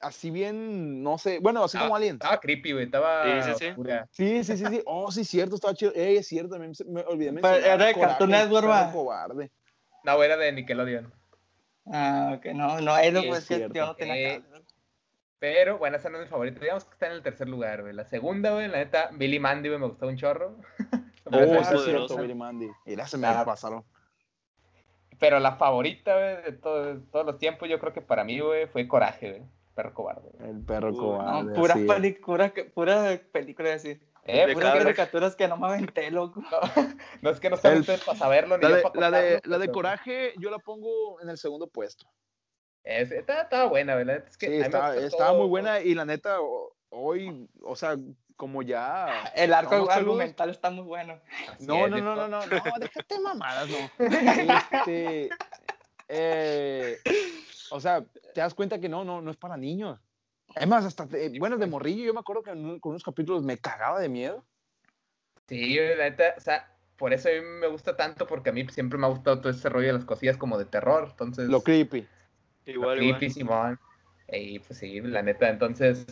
[0.00, 1.38] Así bien, no sé.
[1.40, 2.14] Bueno, así como Alien.
[2.14, 2.84] Estaba creepy, güey.
[2.86, 3.66] Estaba Sí, sí, sí.
[3.68, 4.08] oscura.
[4.10, 4.82] Sí, sí, sí, sí.
[4.86, 5.92] Oh, sí, cierto, estaba chido.
[5.94, 7.58] Ey, es cierto, se- me olvidé Pero mencionar.
[7.62, 9.50] era de Cartoon el Network, cobarde.
[10.04, 11.12] No, era de Nickelodeon.
[11.92, 13.74] Ah, ok, no, no, es lo Sí, que es que cierto.
[13.74, 14.42] yo no tenía Eh.
[15.38, 16.60] Pero bueno, esa no es mi favorita.
[16.60, 17.94] Digamos que está en el tercer lugar, güey.
[17.94, 20.56] La segunda, güey, la neta, Billy Mandy, güey, me gustaba un chorro.
[21.26, 22.16] Oh, Pero es cierto.
[22.16, 22.68] Billy Mandy.
[22.86, 23.44] Y la se me Ah.
[23.44, 23.84] pasaron.
[25.18, 28.66] Pero la favorita, güey, de todo- todos los tiempos, yo creo que para mí, güey,
[28.66, 29.42] fue Coraje, güey.
[29.80, 30.30] Perro cobarde.
[30.40, 31.44] El perro cobarde.
[31.44, 31.94] No, pura, así es.
[31.94, 34.06] película, pura película, decir.
[34.24, 36.42] Eh, De Puras caricaturas que no me aventé, loco.
[36.42, 36.60] no,
[37.22, 39.40] no es que no El- ustedes para saberlo, ni La yo de, para la, de,
[39.44, 42.06] la de Coraje, yo la pongo en el segundo puesto.
[42.84, 44.24] Es- estaba, estaba buena, ¿verdad?
[44.28, 46.36] Es que Sí, estaba, muy buena y la neta,
[46.90, 47.96] hoy, o sea,
[48.36, 49.32] como ya...
[49.34, 51.18] El arco argumental está muy bueno.
[51.48, 52.46] Así No, es, no, no, no, no, no,
[52.80, 53.90] déjate mamadas, no.
[54.78, 55.30] Este,
[56.08, 56.98] eh,
[57.70, 58.04] o sea,
[58.34, 60.00] te das cuenta que no, no, no es para niños.
[60.56, 63.04] Es más, hasta, te- bueno, de morrillo yo me acuerdo que en un- con unos
[63.04, 64.44] capítulos me cagaba de miedo.
[65.46, 68.66] Sí, la neta, o sea, por eso a mí me gusta tanto, porque a mí
[68.68, 71.48] siempre me ha gustado todo ese rollo de las cosillas como de terror, entonces...
[71.48, 72.06] Lo creepy.
[72.66, 73.18] Igual, lo igual.
[73.18, 73.78] creepy, Simón.
[74.28, 76.06] Y pues sí, la neta, entonces,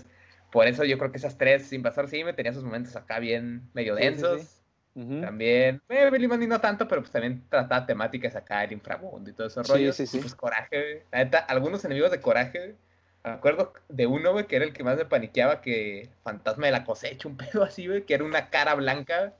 [0.51, 3.71] por eso yo creo que esas tres, Invasor sí me tenía sus momentos acá bien
[3.75, 4.58] medio Sí, sí, densos.
[4.94, 9.33] También, eh, Billy Mandy no tanto, pero pues también trataba temáticas acá, el inframundo y
[9.33, 9.92] todo ese Sí, rollo.
[9.92, 10.18] sí, sí.
[10.18, 11.03] Pues coraje, güey.
[11.12, 12.74] La neta, algunos enemigos de coraje, güey,
[13.24, 16.72] Me acuerdo de uno, güey, que era el que más me paniqueaba, que Fantasma de
[16.72, 19.35] la cosecha, un pedo así, güey, que era una cara blanca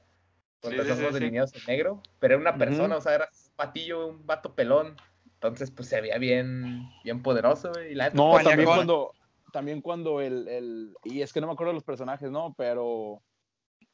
[0.61, 1.19] con Sí, los sí, ojos sí, sí.
[1.21, 4.97] delineados en negro, pero era una persona, o sea, era un patillo, un vato pelón.
[5.35, 7.93] Entonces, pues se veía bien, bien poderoso, güey.
[7.93, 9.13] y la neta, No, pues, también cuando,
[9.53, 12.55] también cuando el, el, y es que no me acuerdo de los personajes, ¿no?
[12.59, 13.23] Pero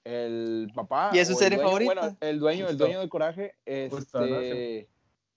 [0.04, 1.10] el papá.
[1.12, 1.94] ¿Y es su el serie dueño- favorita?
[1.94, 2.84] Bueno, el dueño, el Justo.
[2.84, 4.40] dueño de Coraje, este, Justo, ¿no?
[4.40, 4.86] Sí.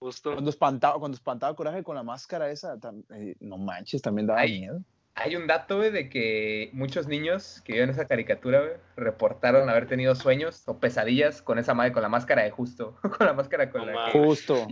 [0.00, 0.32] Justo.
[0.32, 4.40] cuando espantaba, cuando espantaba Coraje con la máscara esa, tam- eh, no manches, también daba
[4.40, 4.60] Ay.
[4.60, 4.80] miedo.
[5.20, 9.88] Hay un dato, güey, de que muchos niños que vieron esa caricatura, güey, reportaron haber
[9.88, 13.68] tenido sueños o pesadillas con esa madre, con la máscara de justo, con la máscara
[13.70, 14.68] con la que Justo.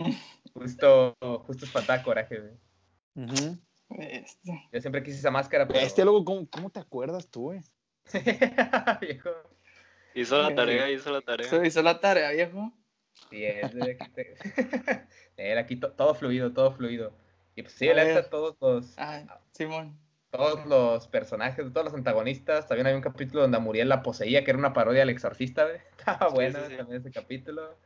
[0.54, 2.52] justo, justo espantaba coraje, güey.
[3.98, 5.80] Este, Yo siempre quise esa máscara, pero...
[5.80, 7.60] Este loco, ¿cómo, cómo te acuerdas tú, güey?
[9.00, 9.30] Viejo.
[10.20, 11.66] Hizo la tarea, hizo la tarea.
[11.66, 12.72] Hizo la tarea, viejo.
[13.30, 14.34] Sí, es de que te-
[15.36, 17.12] Era aquí to- todo fluido, todo fluido.
[17.54, 18.14] Y pues sí, A la ver.
[18.16, 19.98] neta, todos los, Ay, Simón.
[20.30, 22.66] todos los personajes, todos los antagonistas.
[22.66, 25.64] También hay un capítulo donde a Muriel la poseía, que era una parodia al exorcista,
[25.64, 25.78] güey.
[25.98, 26.76] Estaba Sí, sí.
[26.76, 27.76] también ese capítulo.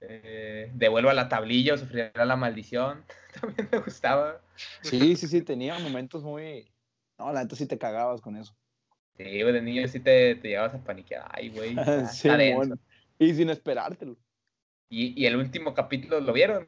[0.00, 3.04] Eh, Devuelva la tablilla o sufrirá la maldición.
[3.40, 4.40] También me gustaba.
[4.82, 6.70] Sí, sí, sí, tenía momentos muy.
[7.18, 8.54] No, la neta sí te cagabas con eso.
[9.18, 11.28] Sí, güey, de niño sí te, te llevabas a paniquear.
[11.30, 11.74] Ay, güey.
[12.12, 12.68] Sí, denso.
[12.68, 12.80] mon.
[13.18, 14.16] y sin esperártelo.
[14.88, 16.66] y, y el último capítulo, ¿lo vieron?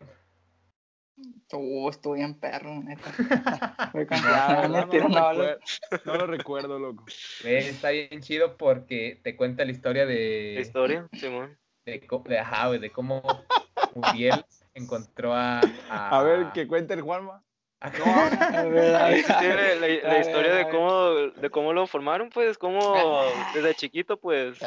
[1.52, 3.10] Uh, estuvo bien perro, neta.
[3.94, 7.04] Verdad, no, lo no recuerdo, loco.
[7.42, 10.52] Güey, está bien chido porque te cuenta la historia de...
[10.54, 11.58] La historia, Simón.
[11.84, 13.22] de, de, ajá, güey, de cómo
[13.94, 17.42] Muriel encontró a, a, A ver, que cuente el Juanma.
[17.81, 22.95] Tiene la, la A historia de cómo, de cómo lo formaron, pues, cómo
[23.55, 24.59] desde chiquito, pues.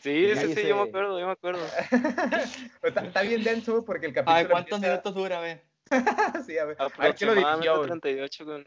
[0.00, 1.60] Sí, Ya sí, sí, hice- yo me acuerdo, yo me acuerdo.
[2.82, 5.38] está, está bien denso güey, porque el capítulo Ay, ¿cuántos empieza- minutos dura?
[5.38, 5.62] A ver.
[6.46, 7.86] sí, a ver, a ver quién lo dirigió Aproximadamente güey?
[7.88, 8.64] 38 con...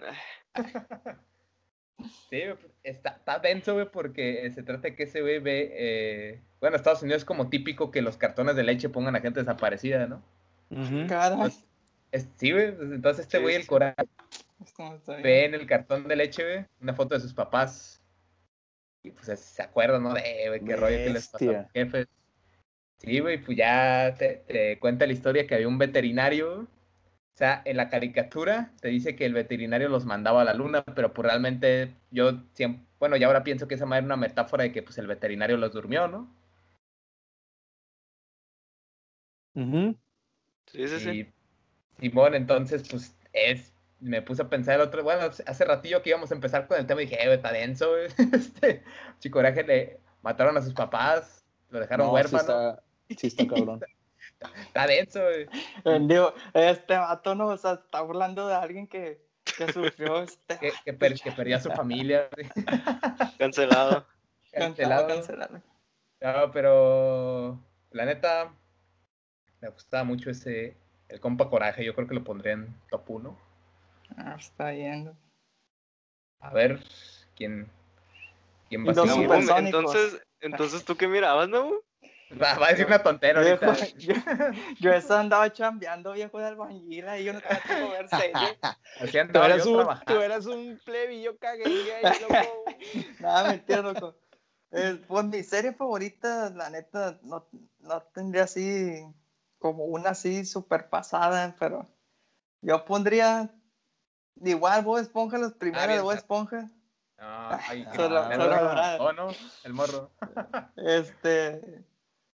[2.30, 2.42] sí,
[2.84, 6.76] está, está denso güey porque eh, se trata de que ese güey ve eh, bueno
[6.76, 10.22] Estados Unidos es como típico que los cartones de leche pongan a gente desaparecida ¿no?
[11.08, 11.48] Caray.
[11.48, 11.64] Es-
[12.38, 15.24] sí güey entonces este güey sí, el bien.
[15.24, 18.02] ve en el cartón de leche, güey, una foto de sus papás.
[19.04, 20.14] Y pues se acuerdan, ¿no?
[20.14, 22.08] De, güey, qué rollo que les pasó a los jefes.
[22.98, 26.62] Sí, güey, pues ya te, te cuenta la historia que había un veterinario.
[26.62, 30.84] O sea, en la caricatura te dice que el veterinario los mandaba a la luna,
[30.84, 34.64] pero pues realmente yo siempre, bueno, ya ahora pienso que esa madre era una metáfora
[34.64, 36.34] de que pues el veterinario los durmió, ¿no?
[39.54, 39.98] Ujú.
[40.68, 41.10] Sí, sí, sí.
[41.10, 41.34] Y
[42.00, 46.32] Simón, entonces, pues, es, me puse a pensar el otro, bueno, hace ratillo que íbamos
[46.32, 48.08] a empezar con el tema y dije, eh, está denso, güey.
[48.34, 48.84] Este,
[49.20, 52.44] Chicoraje le mataron a sus papás, Lo dejaron No, huérfano.
[53.08, 53.82] Sí está, sí está cabrón.
[54.68, 55.48] Está denso, güey.
[55.86, 59.22] Eh, Digo, este vato no, o sea, está burlando de alguien que,
[59.58, 60.60] que sufrió este.
[60.60, 62.28] Que, que, per- que perdió a su familia.
[63.40, 64.06] Cancelado,
[64.52, 65.08] Cancelado.
[65.08, 65.62] cancelado.
[66.22, 67.60] No, pero
[67.92, 68.52] la neta,
[69.62, 70.76] me gustaba mucho ese,
[71.16, 71.84] el compa Coraje.
[71.84, 73.38] Yo creo que lo pondría en top 1.
[74.18, 75.18] Ah, está bien.
[76.42, 76.84] A ver,
[77.36, 77.68] ¿quién,
[78.70, 81.72] quién va a No, entonces, entonces, ¿tú qué mirabas, no?
[82.42, 83.86] Va, va a decir una tontera Viejo, ahorita.
[83.98, 84.14] yo,
[84.80, 88.34] yo eso andaba chambeando, viejo de albañil, y yo no tenía tiempo de ver serie.
[89.00, 92.66] Así Tú eras, un, tú eras un plebillo caguengue ahí, loco.
[93.20, 94.16] Nada, mentira, loco.
[94.72, 97.48] Eh, pues mi serie favorita, la neta, no,
[97.80, 99.06] no tendría así
[99.66, 101.88] como una así super pasada, pero
[102.62, 103.50] yo pondría
[104.36, 106.14] igual Bob Esponja, los primeros bien, de Bob.
[106.14, 106.70] Esponja.
[107.18, 108.38] No, ay, Solo- mal.
[108.38, 109.02] solo adorar.
[109.02, 109.30] Oh, no,
[109.64, 110.12] el morro.
[110.76, 111.84] Este,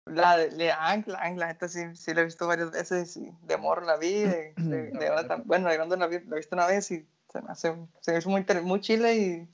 [0.05, 3.81] la de Leang, la neta sí, sí la he visto varias veces, y de morro
[3.85, 6.89] la vi, de, de- de bueno, de grande la, vi, la he visto una vez
[6.91, 9.49] y se me hace, se me hizo muy, muy chile y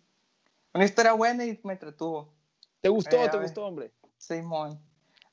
[0.75, 2.31] una historia buena y me entretuvo.
[2.81, 3.17] ¿Te gustó?
[3.25, 3.91] Eh, ¿Te gustó, hombre?
[4.19, 4.79] Simón.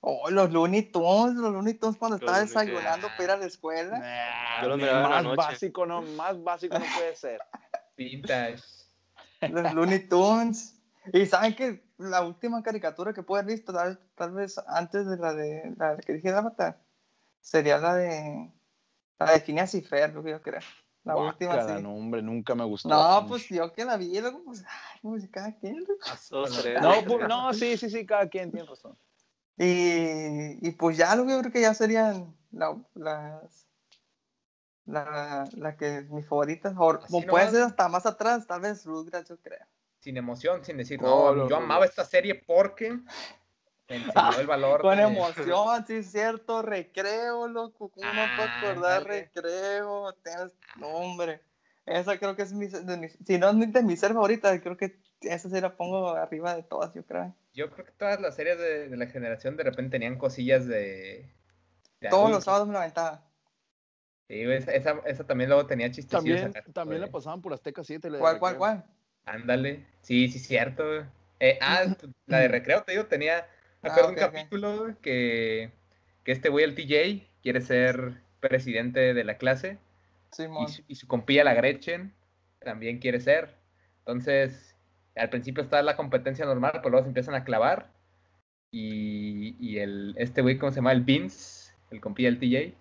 [0.03, 3.47] Oh, los Looney Tunes, los Looney Tunes cuando Los estaba desayunando para ir a la
[3.47, 3.99] escuela.
[3.99, 5.37] Nah, Yo lo más noche.
[5.37, 7.41] básico, no, más básico no puede ser.
[7.97, 8.63] Vintage.
[9.43, 10.77] Los Looney Tunes.
[11.13, 15.17] Y saben que la última caricatura que pude haber visto, tal, tal vez antes de
[15.19, 16.81] la de la que dije de Avatar,
[17.41, 18.51] sería la de
[19.19, 20.61] la de Phineas y Ferb, lo que yo creo.
[21.05, 21.83] La última, Guácala, sí.
[21.83, 22.89] no, hombre, nunca me gustó.
[22.89, 25.79] No, pues yo que la vi, luego, pues, ay, pues cada quien.
[26.83, 28.99] No, pues, no, sí, sí, sí, cada quien tiene razón.
[29.59, 33.67] Y, y pues ya lo que yo creo que ya serían la, las.
[34.87, 37.51] La, la que mis favoritas, o, Así o puede nomás.
[37.53, 39.65] ser hasta más atrás, tal vez Rugrats, yo creo.
[40.01, 41.85] Sin emoción, sin decir, No, yo no, amaba no.
[41.85, 42.99] esta serie porque
[43.89, 44.81] me enseñó el valor.
[44.81, 49.31] Con de- emoción, sí es cierto, recreo, loco, ¿cómo no puedo acordar Ándale.
[49.33, 50.13] recreo?
[50.25, 51.41] Tienes, no, hombre,
[51.87, 54.77] esa creo que es mi, de mi- si no es de mi ser favorita, creo
[54.77, 57.33] que esa sí la pongo arriba de todas, yo creo.
[57.53, 61.29] Yo creo que todas las series de, de la generación de repente tenían cosillas de.
[62.01, 63.27] de Todos los sábados me la aventaba.
[64.29, 66.41] Sí, esa, esa, esa también luego tenía chistecillos.
[66.43, 68.09] También, también la pasaban por Azteca 7.
[68.11, 68.85] la de ¿Cuál, cuál, cuál?
[69.25, 69.85] Ándale.
[70.03, 70.85] Sí, sí, cierto.
[71.41, 73.49] Eh, ah, pues, la de recreo, te digo, tenía.
[73.83, 75.73] Me Ah, acuerdo un capítulo que,
[76.23, 79.79] que este güey, el TJ, quiere ser presidente de la clase.
[80.31, 80.65] Simón.
[80.65, 82.15] y su, y su compilla, la Gretchen,
[82.61, 83.57] también quiere ser.
[84.01, 84.70] Entonces,
[85.17, 87.91] al principio está la competencia normal, pero luego se empiezan a clavar.
[88.71, 90.93] Y, y el, este güey, ¿cómo se llama?
[90.93, 92.75] El Vince, el compilla del TJ,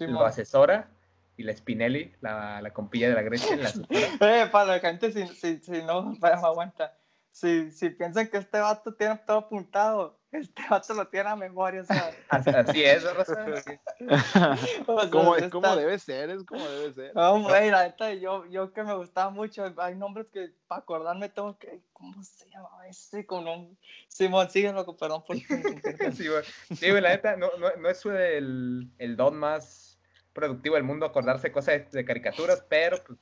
[0.00, 0.26] lo Simón.
[0.26, 0.88] asesora.
[1.36, 3.70] Y la Spinelli, la, la compilla de la Gretchen, la.
[4.20, 6.96] Eh, para la gente, si, si, si no, para, aguanta.
[7.30, 11.82] Si, si piensan que este vato tiene todo apuntado, este vato lo tiene a memoria,
[11.82, 12.10] o sea.
[12.28, 13.46] Así, es, ¿no, Rosa?
[15.10, 17.14] Como, es como debe ser, es como debe ser.
[17.14, 21.28] No, güey, la neta, yo, yo que me gustaba mucho, hay nombres que para acordarme
[21.28, 23.26] tengo que, ¿cómo se llamaba ese?
[23.26, 25.36] Con un Simón, sigue loco, perdón por.
[26.16, 26.44] Sí, güey.
[26.74, 29.98] Sí, güey, la neta, no, no, no es el, el don más
[30.38, 33.18] productivo del mundo acordarse cosas de, caricaturas, pero pues,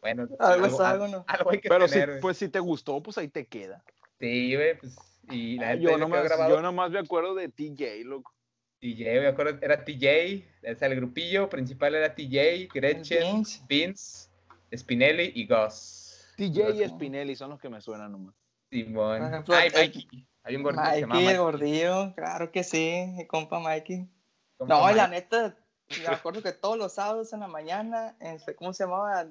[0.00, 1.24] bueno, Algo es algo, ¿no?
[1.28, 3.84] algo hay que Pero si, tener, pues si te gustó, pues ahí te queda.
[4.18, 4.96] Sí, güey, pues,
[5.30, 8.32] y la neta, Yo nomás, grabado yo nomás me acuerdo de TJ, loco.
[8.80, 13.62] TJ, me acuerdo, era TJ, o sea, el grupillo principal era TJ, Gretchen, Vince.
[13.68, 14.28] Vince,
[14.76, 16.32] Spinelli y Gus.
[16.36, 18.34] TJ y Spinelli son los que me suenan nomás.
[18.70, 19.18] Simón.
[19.18, 20.26] Por ejemplo, Ay, Mikey.
[20.44, 21.44] Hay un gordito que se llama Mikey, el Mikey.
[21.44, 24.08] gordillo, claro que sí, mi compa Mikey.
[24.56, 25.56] Compa No, y la neta,
[26.00, 29.26] me acuerdo que todos los sábados en la mañana, en, ¿cómo se llamaba?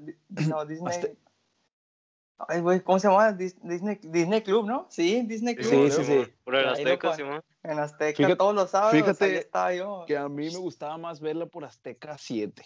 [0.48, 1.18] No, Disney.
[2.48, 3.32] Ay, güey, ¿cómo se llamaba?
[3.34, 4.88] Dis- Disney, Disney Club, ¿no?
[4.90, 5.70] Sí, Disney Club.
[5.70, 6.32] Sí, sí, sí.
[6.44, 7.44] Por el Azteca, Simón.
[7.64, 10.04] En Azteca, Fíjate- todos los sábados, fíjate ahí estaba yo.
[10.08, 12.64] Que a mí me gustaba más verla por Azteca 7.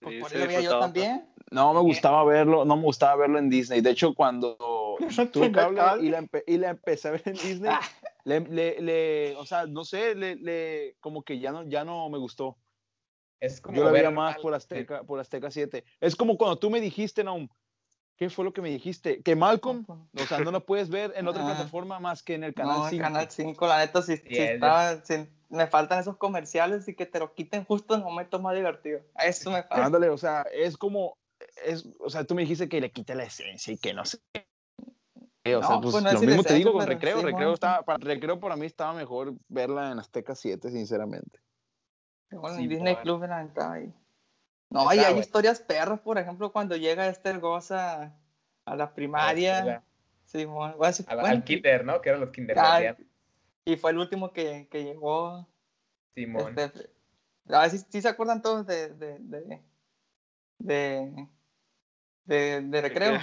[0.00, 1.28] Pues Sí, por se eso lo veía yo también.
[1.50, 3.80] No me gustaba verlo, no me gustaba verlo en Disney.
[3.80, 4.56] De hecho, cuando
[5.32, 7.80] tuve cable y la, empe- y la empecé a ver en Disney, Ah.
[8.24, 12.08] le, le- le- o sea, no sé, le, le- como que ya no, ya no
[12.08, 12.56] me gustó.
[13.40, 15.84] Es como Yo la veía más por Azteca, por Azteca 7.
[16.00, 17.48] Es como cuando tú me dijiste, no,
[18.18, 19.22] ¿qué fue lo que me dijiste?
[19.22, 21.54] Que Malcolm, o sea, no lo puedes ver en otra Ah.
[21.54, 23.02] plataforma más que en el canal no, en 5.
[23.02, 25.00] Canal 5, la neta, sí, sí Sí, es- estaba,
[25.48, 29.00] me faltan esos comerciales y que te lo quiten justo en el momento más divertido.
[29.14, 29.86] A eso me falta.
[29.86, 31.16] Ándale, o sea, es como,
[31.64, 34.18] es, o sea, tú me dijiste que le quite la esencia y que no sé.
[35.46, 37.20] O sea, No, pues, pues no lo mismo te digo con Recreo.
[37.20, 41.40] sí, recreo, estaba, para, recreo para mí estaba mejor verla en Azteca 7, sinceramente.
[42.30, 42.96] Bueno, Sí, Disney.
[42.96, 43.38] Club era
[43.72, 43.94] ahí.
[44.70, 48.14] No, y hay historias perras, por ejemplo, cuando llega Esther Goza
[48.64, 49.58] a la primaria.
[49.58, 49.84] escuela.
[50.26, 52.00] Sí, bueno, bueno, sí, al, bueno, al kinder, ¿no?
[52.02, 53.08] Que eran los ah, kindergarten.
[53.64, 55.48] Y fue el último que, que llegó.
[56.14, 56.58] Simón.
[56.58, 56.90] Este,
[57.48, 58.90] a ver si, si se acuerdan todos de.
[58.90, 59.16] de.
[59.20, 59.62] de.
[60.58, 61.28] de,
[62.24, 63.20] de, de recreo.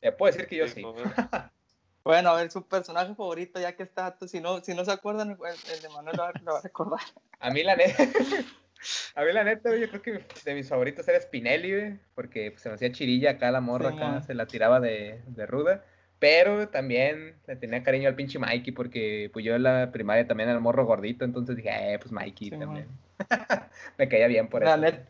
[0.00, 0.82] Te puedo decir que yo sí.
[2.04, 5.30] Bueno, a ver, su personaje favorito, ya que está, si no, si no se acuerdan,
[5.30, 5.38] el,
[5.74, 7.00] el de Manuel lo va, lo va a recordar.
[7.40, 8.04] A mí la neta,
[9.14, 12.62] a mí la neta, yo creo que de mis favoritos era Spinelli, güey, porque pues,
[12.62, 15.84] se me hacía chirilla acá la morra, Sí, acá se la tiraba de, de ruda.
[16.18, 20.48] Pero también le tenía cariño al pinche Mikey, porque pues yo en la primaria también
[20.48, 22.88] era el morro gordito, entonces dije, eh, pues Mikey Sí, también.
[23.98, 24.82] me caía bien por La, eso.
[24.82, 25.06] net-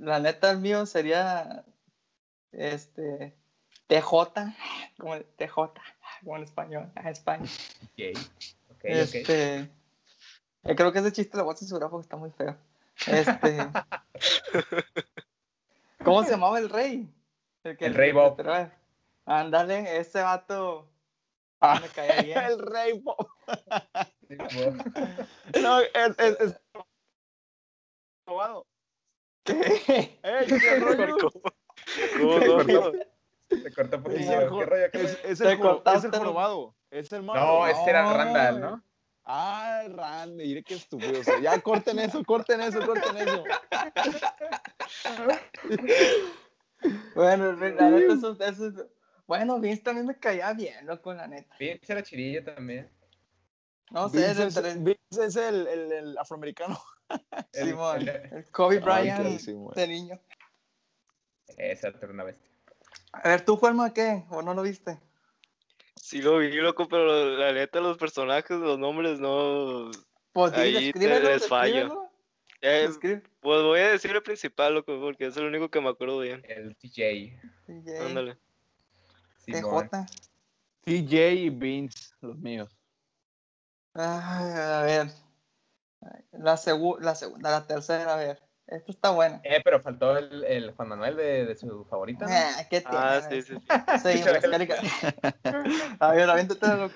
[0.00, 1.64] la neta, el mío sería.
[2.52, 3.34] Este.
[3.86, 4.54] TJ,
[4.98, 5.54] como el TJ,
[6.24, 7.44] como en español, a España.
[7.84, 8.84] Ok, ok, ok.
[8.84, 9.68] Este.
[10.76, 12.56] creo que ese chiste lo voy a censurar porque está muy feo.
[13.06, 13.58] Este.
[16.04, 17.08] ¿Cómo se llamaba el rey?
[17.62, 18.36] que- El rey Bob.
[19.26, 20.88] Ándale, ese vato
[21.60, 22.38] Ah, me caía bien.
[22.44, 23.28] el rey Bob.
[25.60, 26.60] No, es, es, es...
[28.26, 28.66] Robado.
[29.44, 30.18] ¿Qué?
[30.22, 31.16] ¡Ey, qué rollo!
[32.18, 32.92] ¿Cómo, cómo?
[33.50, 34.32] Se cortó un Es poquillo.
[34.32, 34.90] el, ¿Qué jo- rollo?
[34.92, 36.18] ¿Qué es, Te el, es el ¿no?
[36.18, 36.74] jorobado.
[36.90, 37.40] Es el malo.
[37.40, 38.82] No, ese era No, Randall, ¿no?
[39.30, 41.20] Ah, el Randy, mire qué estúpido.
[41.42, 43.44] Ya corten eso, corten eso, corten eso.
[47.14, 48.86] Bueno, la neta, eso, eso es-
[49.26, 51.54] Bueno, Vince también me caía bien, loco, la neta.
[51.58, 52.88] Pinche era chirilla también.
[53.90, 56.80] No sé, Vince es, Vince es el, el, el afroamericano.
[57.52, 59.40] El- Simón, el- el Kobe Bryant
[59.74, 60.20] de niño.
[61.56, 62.48] Esa era una bestia.
[63.12, 64.24] A ver, ¿tú, Juanma, qué?
[64.30, 64.98] ¿O no lo viste?
[66.08, 69.90] Sí lo vi, loco, pero la neta los personajes, los nombres no...
[70.32, 72.08] Pues sí, Ahí te les fallo.
[72.62, 72.88] Eh,
[73.40, 76.42] pues voy a decir el principal, loco, porque es el único que me acuerdo bien.
[76.48, 77.38] El TJ.
[77.66, 78.38] DJ, Ándale.
[79.44, 80.06] TJ.
[80.80, 82.74] TJ y Vince, los míos.
[83.92, 85.08] Ay, a ver.
[86.32, 88.42] La, segu- la segunda, la tercera, a ver.
[88.68, 89.40] Esta está buena.
[89.44, 92.26] Eh, pero faltó el, el Juan Manuel de, de su favorita.
[92.26, 92.30] ¿no?
[92.34, 92.96] Ah, ¿Qué tiene?
[92.98, 93.66] Ah, sí, sí, sí.
[94.02, 94.76] Seguimos, carica-
[96.00, 96.94] A ver, aviéntate loco.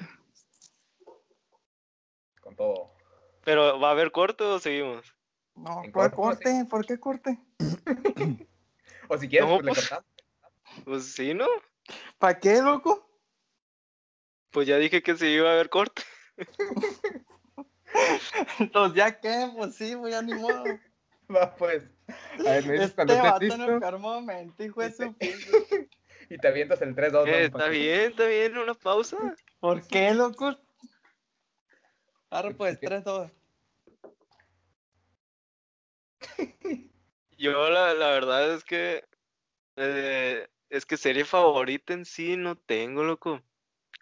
[2.43, 2.93] Con todo.
[3.45, 5.15] Pero, ¿va a haber corte o seguimos?
[5.55, 6.67] No, En ¿cuál corto, corte?
[6.69, 7.39] ¿Por qué corte?
[9.09, 10.13] O si quieres, No, pues le pues- cortamos.
[10.85, 11.47] Pues sí, ¿no?
[12.19, 13.07] ¿Para qué, loco?
[14.51, 16.03] Pues ya dije que sí iba a haber corte.
[18.59, 19.51] Entonces, ¿ya qué?
[19.57, 20.65] Pues sí, pues ya ni modo.
[21.35, 21.85] Va, pues.
[22.41, 25.15] A ver, me dices Este cuando estés no listo enfermó, mente, hijo de su
[26.31, 27.27] y te avientas el 3-2.
[27.27, 27.37] Eh, ¿no?
[27.37, 29.17] está bien, está bien, una pausa.
[29.61, 30.57] ¿Por qué, loco?
[32.31, 32.87] Ahora pues, ¿Qué?
[32.87, 33.31] 3-2.
[37.37, 39.05] Yo la, la verdad es que
[39.77, 43.43] eh, es que serie favorita en sí no tengo, loco.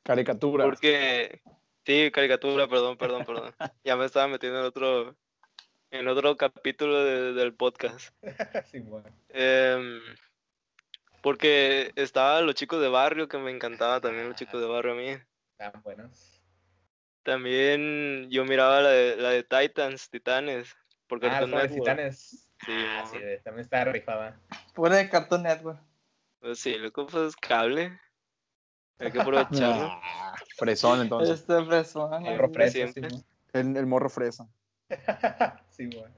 [0.03, 0.65] Caricatura.
[0.65, 1.43] Porque
[1.85, 3.55] sí, caricatura, perdón, perdón, perdón.
[3.85, 5.17] Ya me estaba metiendo en otro
[5.91, 8.15] en otro capítulo de- del podcast.
[8.71, 9.05] Simón.
[9.29, 10.01] Em,
[11.23, 14.97] porque estaba los chicos de barrio que me encantaba también los chicos de barrio a
[14.97, 15.09] mí.
[15.59, 16.41] Están buenos.
[17.23, 20.75] También yo miraba la de, la de Titans, Titanes,
[21.07, 21.75] por Ah, Cartoon Network.
[21.75, 22.47] titanes.
[22.65, 24.41] Sí, ah, sí, también está rifada.
[24.75, 25.81] Pura de Cartoon Network.
[26.41, 27.99] Pues sí, loco, pues cable.
[28.99, 29.91] Hay que aprovecharlo.
[30.33, 31.41] Ah, fresón, entonces.
[31.41, 32.23] Este fresón.
[32.23, 32.85] Morro así.
[32.87, 33.09] fresa.
[33.53, 34.49] El, el morro fresa.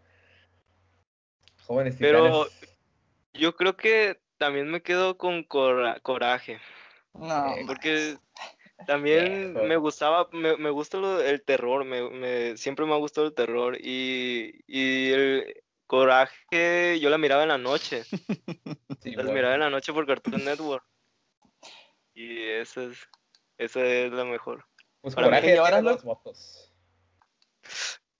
[1.67, 2.69] Jóvenes Pero- titanes.
[3.35, 6.61] Yo creo que también me quedo con cora- coraje.
[7.15, 8.19] No, Eh, Porque
[8.87, 13.27] también me gustaba, me, me gusta lo- el terror, me, me- siempre me ha gustado
[13.29, 18.03] el terror y, y el coraje yo la miraba en la noche,
[18.91, 19.33] las Simón.
[19.33, 20.85] miraba en la noche por Cartoon Network
[22.15, 22.99] y esa es,
[23.57, 24.67] esa es la mejor.
[25.01, 26.75] Pues para mí, coraje y ahora tiene lo- dos votos.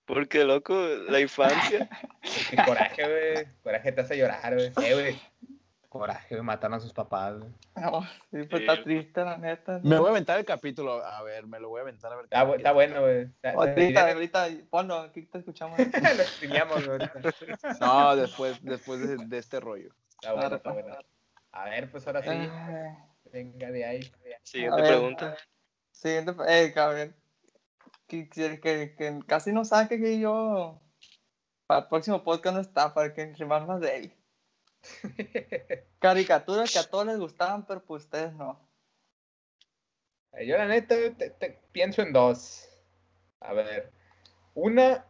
[0.05, 0.75] Porque loco,
[1.09, 1.89] la infancia,
[2.21, 3.47] Porque coraje, güey.
[3.63, 4.73] Coraje te hace llorar, güey.
[4.83, 5.21] Eh, güey.
[5.89, 6.43] Coraje, güey.
[6.45, 7.51] Mataron a sus papás, güey.
[7.77, 8.57] no, sí, pues Sí.
[8.69, 9.81] está triste, la neta.
[9.85, 11.05] Me voy a aventar el capítulo.
[11.05, 12.25] A ver, me lo voy a aventar a ver.
[12.25, 13.29] Está, está bueno, güey.
[13.45, 15.79] Ahorita, ahorita, ponlo, aquí te escuchamos.
[16.17, 16.99] Lo streameamos, güey.
[17.81, 19.95] No, después, después de, de este rollo.
[20.09, 20.97] Está bueno, está bueno.
[21.53, 22.51] A ver, pues ahora sí.
[23.31, 24.13] Venga de ahí.
[24.43, 25.37] siguiente pregunta.
[25.91, 27.15] Siguiente, eh, cabrón.
[28.07, 30.81] Que, que, que, que casi no saque que yo
[31.67, 34.13] para el próximo podcast no está, para que rimar más de él.
[36.01, 38.69] Caricaturas que a todos les gustaban, pero pues ustedes no.
[40.45, 42.69] Yo la neta te- te- pienso en dos.
[43.41, 43.93] A ver.
[44.55, 45.07] Una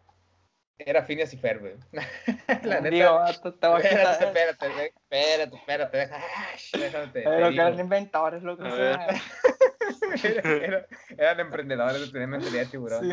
[0.79, 1.79] era Phineas y Ferb.
[2.65, 2.91] La neta.
[2.91, 4.29] Digo, vato, te voy a Espérate, quitar.
[4.29, 4.67] espérate,
[4.97, 8.63] espérate, espérate, deja- ay, déjame te- te Pero que eran inventores, loco.
[8.65, 8.95] A o ver.
[8.97, 9.09] sea,
[10.25, 10.87] Era- era-
[11.17, 13.01] eran emprendedores, tenían mentalidad de tiburón.
[13.03, 13.09] Sí,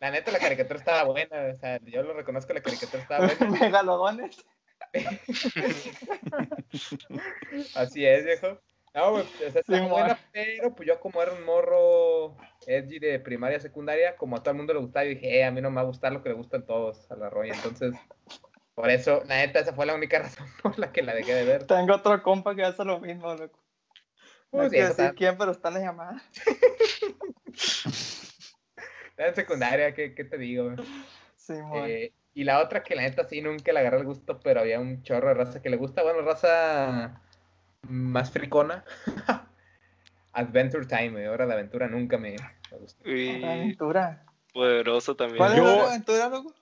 [0.00, 1.50] La neta, la caricatura estaba buena.
[1.52, 3.60] O sea, yo lo reconozco, la caricatura estaba buena.
[3.60, 4.36] Megalodones.
[7.74, 8.60] Así es, viejo.
[8.94, 13.18] No, güey, o sea, Sí, buena, pero pues yo como era un morro edgy de
[13.18, 15.70] primaria, secundaria, como a todo el mundo le gustaba, yo dije, eh, a mí no
[15.70, 17.54] me va a gustar lo que le gustan todos a la roya.
[17.54, 17.92] Entonces,
[18.76, 21.44] por eso, la neta, esa fue la única razón por la que la dejé de
[21.44, 21.66] ver.
[21.66, 23.58] Tengo otro compa que hace lo mismo, loco.
[24.56, 26.22] No decir está- quién, pero está en la llamada.
[29.10, 30.74] Estaba en secundaria, ¿qué, qué te digo?
[31.36, 31.86] Sí, mo.
[31.86, 34.80] Eh, y la otra que la neta sí nunca le agarré el gusto, pero había
[34.80, 36.02] un chorro de raza que le gusta.
[36.02, 37.20] Bueno, raza
[37.88, 38.84] más fricona.
[40.32, 42.34] Adventure Time, güey, hora de aventura nunca me,
[42.72, 43.08] me gustó.
[43.08, 44.24] Y aventura.
[44.52, 45.38] poderoso también.
[45.38, 46.54] ¿Cuál es Yo- de aventura, loco?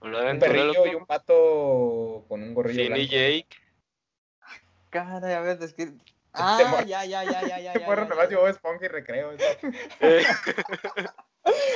[0.00, 0.86] Un perrillo loco.
[0.88, 3.12] y un pato con un gorrillo Finn y blanco.
[3.12, 3.48] Jake.
[4.90, 5.92] Cara, a ver, es que.
[6.34, 7.72] Ah, ya, ya, ya, ya, ya.
[7.72, 8.30] Este ya, morro ya, nomás ya.
[8.30, 9.32] llevó esponja y recreo.
[9.38, 9.44] ¿sí?
[10.00, 10.22] Eh,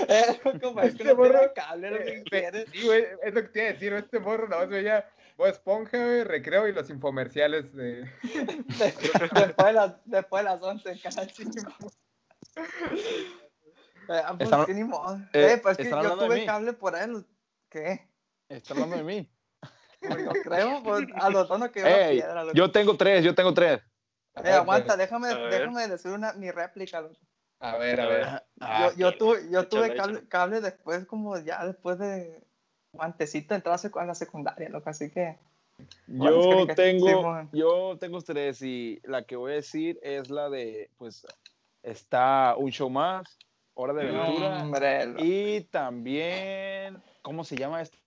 [0.08, 2.66] Eh, como es que Este no tiene cable, lo que Eh, quieres.
[2.72, 3.92] Sí, güey, es lo que te iba a decir.
[3.94, 8.02] Este morro nomás veía Bob Esponja, güey, recreo y los infomerciales de...
[8.02, 8.94] De-
[9.34, 11.72] después, de las, después de las 11 en Canal 5.
[12.56, 12.62] Eh,
[14.08, 15.16] ah, pues, Están- que ni modo.
[15.32, 17.26] eh, Eh, pues es que yo tuve cable por él.
[17.68, 18.08] ¿Qué?
[18.48, 19.30] Está hablando de mí.
[20.00, 22.44] Pues yo creo, pues a los dos no quedó la Ey, piedra.
[22.44, 22.54] loco.
[22.56, 23.80] yo tengo tres, yo tengo tres.
[24.44, 25.50] Eh, aguanta, déjame, A ver.
[25.60, 27.00] déjame decir una, mi réplica.
[27.00, 27.16] loco.
[27.60, 28.42] A ver, a ver.
[28.60, 32.42] Ah, yo, yo tuve, yo Échale, tuve cable, cable después, como ya después de
[32.92, 35.38] guantecito de entrar a la secundaria, loco, así que.
[36.18, 40.90] ¿Cuáles Yo tengo, yo tengo tres y la que voy a decir es la de,
[40.96, 41.26] pues,
[41.82, 43.38] está un show más,
[43.74, 47.98] Hora de Aventura Hombre, lo- y también, ¿cómo se llama esta?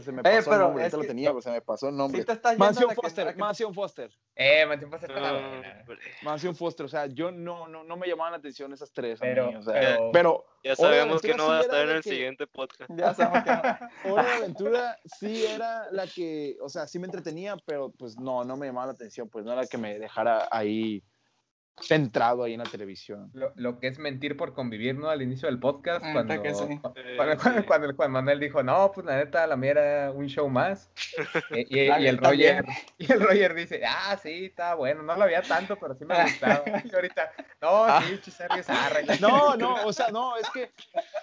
[0.00, 1.96] Se me Eh, pasó el pero nombre, es lo tenía, pero se me pasó el
[1.96, 2.20] nombre.
[2.20, 5.48] Sí te estás la que- Foster, que- Mansión Foster, Eh, Mansión Foster está no, buena.
[5.84, 5.98] hombre.
[6.22, 9.24] Mansión Foster, o sea, yo no, no, no me llamaban la atención esas tres a
[9.24, 12.02] Pero, mí, o sea, pero, pero Ya sabemos que no va a estar en el
[12.02, 12.90] que- siguiente podcast.
[12.96, 13.62] Ya sabemos que no.
[14.16, 18.44] Hora de Aventura sí era la que, o sea, sí me entretenía, pero pues no,
[18.44, 21.02] no me llamaba la atención, pues no era que me dejara ahí
[21.80, 23.30] centrado ahí en la televisión.
[23.32, 25.08] lo, lo que es mentir por convivir, ¿no?
[25.08, 26.78] Al inicio del podcast, Neta cuando, que sí.
[26.78, 27.66] cu- Eh, cuando, cuando- sí.
[27.66, 30.90] cuando el Juan Manuel dijo, no, pues la neta, la mía era un show más.
[31.50, 32.64] Eh, y, y el Roger,
[32.98, 36.22] y el Roger dice, ah, sí, está bueno, no lo había tanto, pero sí me
[36.22, 36.62] gustaba.
[36.84, 39.00] Y ahorita, no, sí, Chisarri Zarra.
[39.20, 40.70] No, no, o sea, no, es que,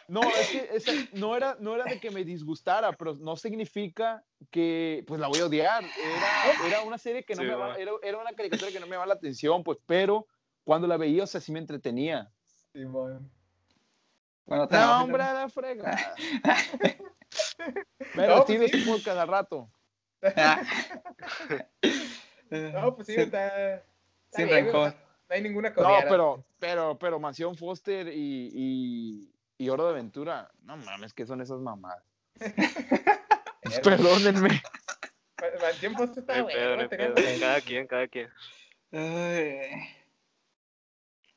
[0.08, 4.24] no, es que esa- no, era, no era de que me disgustara, pero no significa
[4.52, 5.84] que, pues la voy a odiar.
[5.84, 7.76] Era, era una serie que no Sí, me va.
[7.78, 10.26] era, era una caricatura que no me llamaba la atención, pues, pero
[10.70, 12.32] cuando la veía, o sea, sí me entretenía.
[12.74, 13.28] Simón.
[14.46, 15.34] Bueno, te No, hombre, ¿no?
[15.34, 16.16] la frega.
[18.14, 19.10] Me No, pues sí.
[19.10, 19.68] al rato.
[22.52, 23.84] No, pues sí, Sin- está, está
[24.32, 24.94] sin bien, rencor.
[24.94, 26.06] No hay ninguna No, coreana.
[26.08, 31.42] pero, pero, pero Mansión Foster y, y, y Hora de Aventura, no mames, ¿qué son
[31.42, 32.04] esas mamadas?
[33.84, 34.62] Perdónenme.
[35.62, 36.90] Mansión Foster está No no bueno.
[37.40, 38.30] Cada quien, cada quien.
[38.92, 39.96] Ay,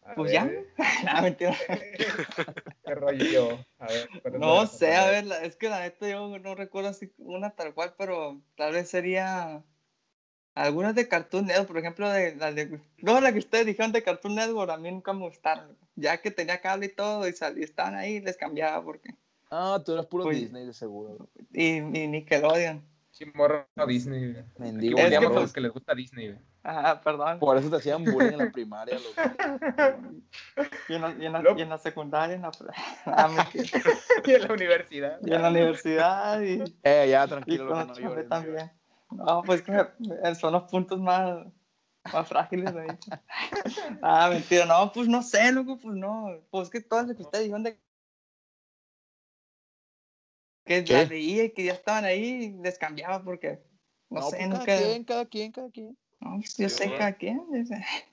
[0.05, 0.45] A Pues ya.
[1.15, 1.55] no, mentira.
[2.85, 3.59] ¿Qué rollo?
[3.79, 6.55] A ver, ¿cuál es la No sé, a ver, es que la neta yo no
[6.55, 9.63] recuerdo así una tal cual, pero tal vez sería
[10.55, 14.03] algunas de Cartoon Network, por ejemplo, de la de no, la que ustedes dijeron de
[14.03, 17.59] Cartoon Network, a mí nunca me gustaron, ya que tenía cable y todo y, sal-
[17.59, 19.15] y estaban ahí, les cambiaba porque
[19.55, 20.41] Ah, tú eras puro Oye.
[20.41, 21.29] Disney de seguro.
[21.53, 22.83] y, y Nickelodeon.
[23.11, 24.35] Sí, morro Disney.
[24.59, 24.99] Mendigo.
[24.99, 26.39] Es que, pues- los que les gusta Disney, güey.
[26.65, 27.39] Ah, perdón.
[27.41, 29.37] Por eso te hacían bullying en la primaria, loco.
[30.89, 32.51] Y en, la, y en la- Lo- y en la secundaria, en la,
[33.07, 33.49] ah.
[34.25, 35.19] Y en la universidad.
[35.25, 38.29] y en la universidad y, Eh, ya, y tranquilo, con los no llores.
[38.29, 38.71] también.
[39.11, 41.47] No, pues que me- son los puntos más,
[42.13, 43.11] más frágiles de hecho.
[44.01, 46.29] Ah, mentira, no, pues no sé, loco, pues no.
[46.51, 47.79] Pues que todas las que ustedes dijeron de
[50.65, 50.93] que ¿Qué?
[50.95, 53.63] las veía y que ya estaban ahí, les cambiaba porque
[54.09, 54.65] no, No, sé, pues nunca.
[54.65, 55.99] cada quien, cada quien, cada quien.
[56.23, 56.99] No, pues yo Sí, sé bueno.
[56.99, 57.43] cada quien.
[57.53, 57.85] dice.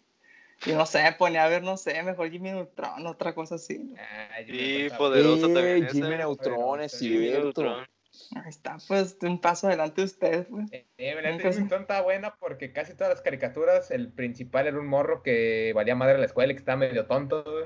[0.65, 3.93] Y no sé, ponía a ver, no sé, mejor Jimmy Neutron, otra cosa así.
[3.97, 5.83] Ah, Sí, me poderoso Eh, también.
[5.85, 5.93] ese.
[5.93, 7.63] Jimmy Neutron, es Jimmy cierto.
[7.63, 7.87] Neutron.
[8.35, 10.69] Ahí está, pues, un paso adelante de ustedes, pues.
[10.73, 15.71] Eh, eh, estaba buena porque casi todas las caricaturas, el principal era un morro que
[15.73, 17.65] valía madre en la escuela y que estaba medio tonto, güey.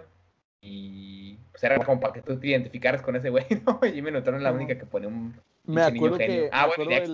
[0.66, 3.80] Y pues era como para que tú te identificaras con ese güey, ¿no?
[3.82, 6.44] Jimmy Neutron es la única que pone un Me acuerdo que, genio.
[6.44, 7.14] me Ah, bueno, acuerdo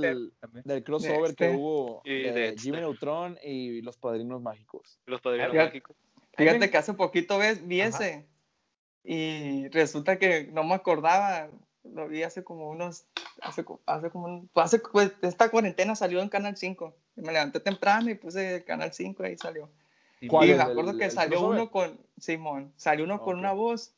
[0.63, 2.55] del, crossover que hubo de.
[2.57, 4.99] Jimmy Neutron y los Padrinos Mágicos.
[5.07, 5.95] Los padrinos Ya- mágicos.
[6.37, 7.89] Fíjate que hace poquito ves, vi Ajá.
[7.89, 8.25] ese
[9.03, 11.49] y resulta que no me acordaba,
[11.83, 13.05] lo vi hace como unos,
[13.41, 17.33] hace, hace como un, pues hace, pues esta cuarentena salió en Canal 5, y me
[17.33, 19.69] levanté temprano y puse Canal 5 y ahí salió.
[20.21, 23.39] Y ¿Cuál me acuerdo ¿El- que el salió uno con Simón, salió uno con Ok.
[23.39, 23.93] una voz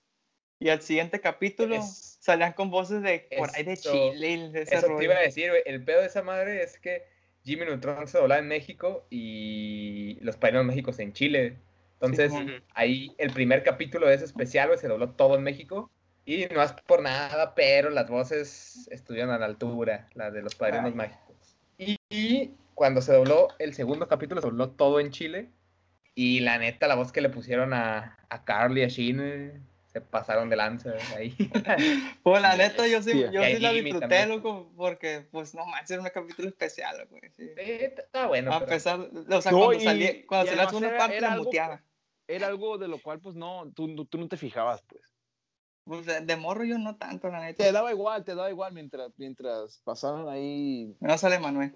[0.59, 4.75] y al siguiente capítulo Es- salían con voces de por ahí de Chile de ese
[4.75, 4.99] Eso rollo.
[4.99, 5.51] te iba a decir.
[5.65, 7.03] El pedo de esa madre es que
[7.43, 11.57] Jimmy Neutron se doblaba en México y los Padrinos Méxicos en Chile.
[11.93, 12.31] Entonces.
[12.31, 12.49] Ujú.
[12.73, 15.89] ahí el primer capítulo de ese especial, se dobló todo en México.
[16.25, 20.53] Y no es por nada, pero las voces estuvieron a la altura, las de los
[20.53, 20.93] Padrinos Ay.
[20.93, 21.57] Mágicos.
[21.79, 25.49] Y, y cuando se dobló el segundo capítulo, se dobló todo en Chile.
[26.15, 30.01] Y la neta, la voz que le pusieron a, a Carly y a Sheen, se
[30.01, 31.33] pasaron de lanza ahí.
[32.23, 34.29] Pues la neta, yo sí, yo sí la disfruté, también.
[34.29, 37.23] loco, porque, pues, no manches, era un capítulo especial, güey.
[37.35, 37.49] sí.
[37.57, 38.53] Está bueno.
[38.53, 40.97] A pero- pesar, o sea, No, cuando y- salía, cuando y salía la segunda era-
[40.97, 41.81] parte, era la algo- muteaba.
[42.27, 45.01] Era algo de lo cual, pues no, tú, tú- no te fijabas, pues.
[45.83, 47.71] Pues, de, de morro yo no tanto, la Te neta.
[47.71, 51.73] daba igual, te daba igual mientras, mientras pasaban ahí No sale Manuel.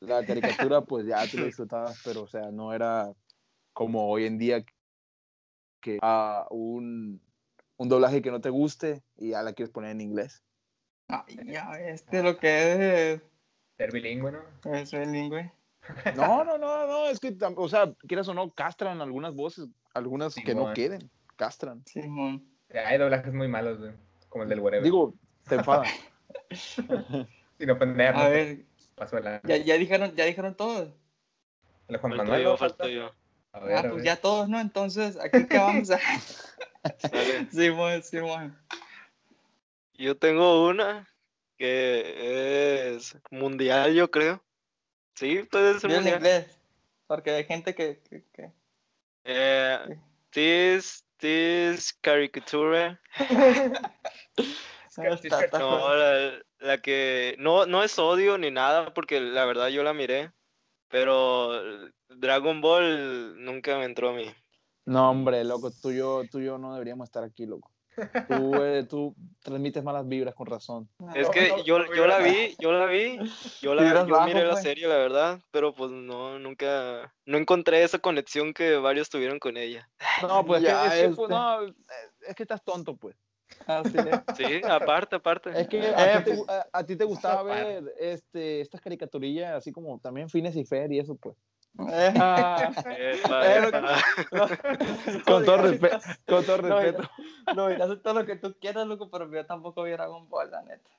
[0.00, 3.10] la caricatura, pues ya tú lo disfrutabas, pero o sea, no era
[3.74, 4.64] como hoy en día
[5.80, 7.20] que a un,
[7.76, 10.42] un doblaje que no te guste y ya la quieres poner en inglés.
[11.08, 13.20] Ay, ya, este lo que
[13.76, 14.74] Ser bilingüe, ¿no?
[14.74, 15.52] es, es bilingüe.
[16.16, 20.34] No, no, no, no, es que, o sea, quieras o no, castran algunas voces, algunas
[20.34, 21.84] que no queden, castran.
[21.84, 22.48] Simón.
[22.72, 23.92] Hay doblajes muy malos, güey,
[24.30, 24.82] como el del whatever.
[24.82, 25.14] Digo,
[25.46, 25.86] te enfadan.
[27.58, 28.64] Sin ofender, A ver,
[28.94, 29.42] Pasó la...
[29.44, 30.94] ya, ya dijeron, ya dijeron todos.
[31.88, 32.42] el Juan Falto Manuel.
[32.42, 32.56] yo, ¿no?
[32.56, 33.10] falto yo.
[33.54, 34.04] A ver, Ah, a pues ver.
[34.04, 34.58] ya todos, ¿no?
[34.60, 35.98] Entonces, aquí que vamos a.
[37.52, 38.58] Simón, Simón.
[39.94, 41.08] Yo tengo una
[41.56, 44.42] que es mundial, yo creo.
[45.14, 46.18] Sí, puede ser Yo en mundial.
[46.18, 46.58] inglés.
[47.06, 48.00] Porque hay gente que.
[48.00, 48.52] que, que-
[49.24, 49.78] Eh,
[50.32, 52.98] this, this caricature.
[55.52, 59.94] no, la, la que no, no es odio ni nada, porque la verdad yo la
[59.94, 60.32] miré.
[60.94, 61.50] Pero
[62.08, 64.26] Dragon Ball nunca me entró a mí.
[64.86, 67.72] No, hombre, loco, tú y yo, tú y yo no deberíamos estar aquí, loco.
[68.28, 70.88] Tú, eh, tú transmites malas vibras con razón.
[71.16, 73.18] Es No, que no, yo, no, yo la vi, yo la vi,
[73.60, 74.62] yo, la, yo bajo, miré la pues.
[74.62, 79.56] serie, la verdad, pero pues no, nunca, no encontré esa conexión que varios tuvieron con
[79.56, 79.90] ella.
[80.22, 81.34] No, pues Ya, es, que, es que, pues, este.
[81.34, 81.74] no, eh,
[82.28, 83.16] es que estás tonto, pues.
[83.66, 84.20] Así es.
[84.36, 85.50] Sí, aparte, aparte.
[85.60, 87.80] Es que Eh, a, ti, te, gu- a- a ti te gustaba Aparte.
[87.80, 91.36] ver este, estas caricaturillas así como también Fines y Fer y eso, pues.
[91.90, 92.72] Eh, Epa,
[93.46, 93.80] Eh, epa.
[94.32, 94.48] no,
[95.24, 97.10] Con todo, no, respeto, con todo no, respeto.
[97.54, 100.50] No, y haces todo lo que tú quieras, loco, pero yo tampoco vi Dragon Ball,
[100.50, 100.90] la neta.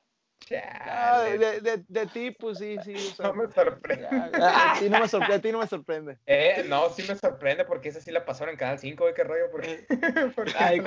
[0.52, 1.38] Ah, Chale.
[1.38, 2.93] de, de, de ti, pues sí, sí.
[2.96, 4.08] o sea, No me sorprende.
[4.08, 6.20] a, ti no me sorprende, a ti no me sorprende.
[6.28, 9.24] Eh, no, sí me sorprende porque esa sí la pasaron en Canal 5, güey, qué
[9.24, 9.50] rollo.
[9.52, 9.86] Porque,
[10.36, 10.84] porque Ay, no-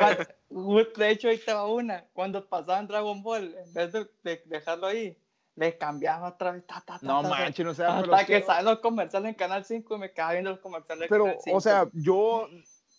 [0.51, 2.05] cuan- de hecho, ahí te va una.
[2.13, 5.17] Cuando pasaban Dragon Ball, en vez de, de dejarlo ahí,
[5.57, 6.65] le cambiaba otra vez.
[6.67, 9.97] Ta, ta, ta, No manches, no sea, Hasta que salen los comerciales en Canal 5
[9.97, 11.57] y me quedaba viendo los comerciales en Pero, Canal 5.
[11.57, 12.49] o sea, yo,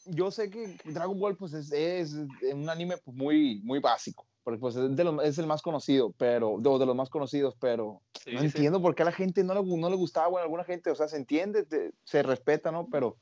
[0.06, 2.14] yo sé que Dragon Ball pues es, es
[2.54, 6.12] un anime pues, muy, muy básico, porque pues es, de los- es el más conocido,
[6.18, 8.46] pero, de, de los más conocidos, pero Sí, no sí.
[8.46, 10.90] entiendo por qué a la gente no le, no le gustaba, bueno, a alguna gente,
[10.92, 12.88] o sea, se entiende, te- se respeta, ¿no?
[12.90, 13.18] Pero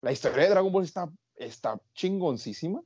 [0.00, 2.80] la historia de Dragon Ball está, está chingoncísima.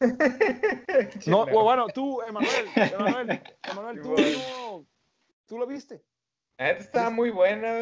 [1.26, 4.86] No, bueno, tú, Emanuel, Emanuel, Emanuel, tú, no-
[5.46, 6.02] tú lo viste.
[6.58, 7.74] La neta estaba muy buena,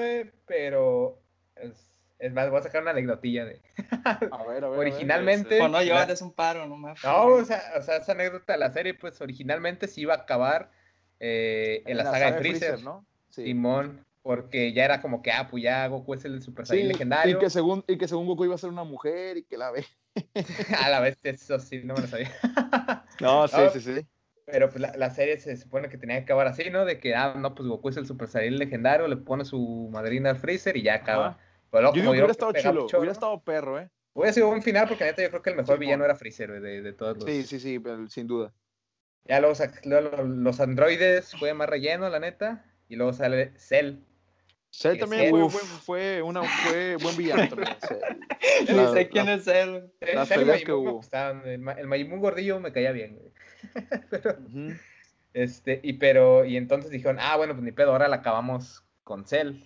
[0.47, 1.19] pero
[1.57, 1.90] es,
[2.21, 3.63] es más, voy a sacar una anecdotilla de...
[4.05, 4.79] A ver, a ver.
[4.79, 5.59] Originalmente...
[5.59, 8.53] Por no la- llevarles un paro, no me No, o sea, o sea, esa anécdota
[8.53, 10.71] de la serie, pues originalmente se iba a acabar
[11.19, 13.07] eh, en, la, saga, de Freezer, ¿no?
[13.31, 13.45] Sí.
[13.45, 16.89] Simón, porque ya era como que, ah, pues ya Goku es el Super Sí, Saiyan
[16.89, 17.37] legendario.
[17.37, 19.71] Y que, según, y que según Goku iba a ser una mujer y que la
[19.71, 19.87] ve.
[20.85, 22.31] A la vez, eso sí, no me lo sabía.
[23.21, 24.07] No, sí, sí, sí.
[24.47, 26.87] Pero pues la, la serie se supone que tenía que acabar así, ¿no?
[26.87, 30.31] De que, ah, no, pues Goku es el Super Saiyan legendario, le pone su madrina
[30.31, 31.29] al Freezer y ya acaba.
[31.29, 31.50] Ajá.
[31.71, 33.13] Pero Yo digo que hubiera estado mucho, hubiera ¿no?
[33.13, 33.91] estado perro, ¿eh?
[34.13, 36.83] Hubiera sido un final porque neta yo creo que el mejor villano era Freezer, de,
[36.83, 37.25] de todos los...
[37.25, 38.53] Sí, sí, sí, pero sin duda.
[39.25, 39.55] Ya luego
[39.85, 42.65] los, los androides fue más relleno, la neta.
[42.89, 43.99] Y luego sale Cell.
[44.71, 47.77] Cell también fue, fue, fue, una, fue buen villano también.
[48.69, 49.45] La- sé quién la- es.
[49.45, 50.93] Cell Las peleas que hubo.
[50.95, 53.33] gustaban, El, el gordillo me caía bien, güey.
[54.11, 54.37] Pero,
[55.33, 59.25] este, y pero, y entonces dijeron, ah, bueno, pues ni pedo, ahora la acabamos con
[59.27, 59.63] Cell.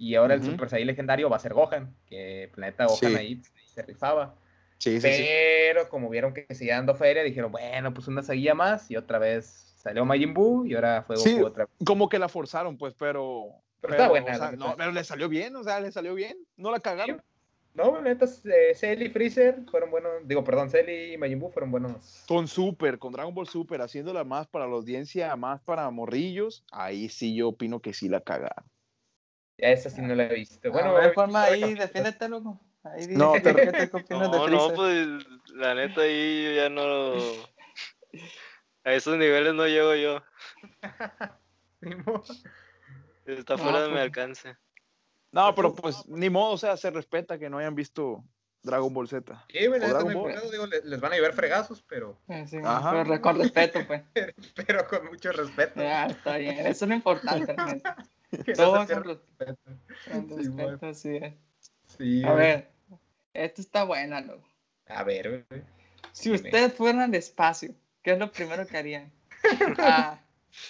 [0.00, 0.42] Y ahora el.
[0.42, 3.16] Super Saiyan legendario va a ser Gohan, que Planeta Gohan Sí.
[3.16, 4.34] ahí se rifaba.
[4.78, 5.06] Sí, sí.
[5.06, 8.90] Pero como vieron que seguía dando feria, dijeron, bueno, pues una seguía más.
[8.90, 11.42] Y otra vez salió Majin Buu y ahora fue Goku Sí.
[11.42, 11.74] otra vez.
[11.84, 13.48] Como que la forzaron, pues, pero.
[13.82, 16.14] Pero está buena, o sea, la no, pero le salió bien, o sea, le salió
[16.14, 16.36] bien.
[16.56, 17.22] No la cagaron.
[17.74, 20.12] No, neta, eh, Cell y Freezer fueron buenos.
[20.24, 22.24] Digo, perdón, Cell y Majin Buu fueron buenos.
[22.26, 26.64] Con Super, con Dragon Ball Super, haciéndola más para la audiencia, más para morrillos.
[26.72, 28.64] Ahí sí yo opino que sí la cagaron.
[29.60, 30.70] Ya esa sí no la he visto.
[30.70, 32.60] Bueno, Bueno, visto forma de ahí, defiéndete, loco.
[32.82, 35.06] Ahí di, No, te- ¿qué te opinas de No, no, pues
[35.54, 37.12] la neta ahí yo ya no.
[38.84, 40.22] A esos niveles no llego yo.
[41.80, 42.22] Simón.
[43.26, 44.56] Está No, fuera de mi pues- alcance.
[45.32, 48.24] No, pero pues ni modo, o sea, se respeta que no hayan visto
[48.62, 49.44] Dragon Ball Z.
[49.48, 50.50] Sí, güey, la O neta no Dragon hay Ball.
[50.50, 52.90] digo, le- les van a llevar fregazos, pero, sí, Ajá.
[53.04, 54.02] pero con respeto, pues.
[54.66, 55.80] pero con mucho respeto.
[55.80, 56.58] Ya, está bien.
[56.66, 57.54] Eso es lo importante.
[58.30, 59.58] Que no Todo se con, respeto.
[60.04, 61.34] Sí, respeto, así es.
[61.86, 62.70] Sí, A ver,
[63.34, 64.48] esto está buena, loco.
[64.86, 65.62] A ver, güey.
[66.12, 69.12] Si ustedes fueran al espacio, ¿qué es lo primero que harían?
[69.78, 70.20] Ah,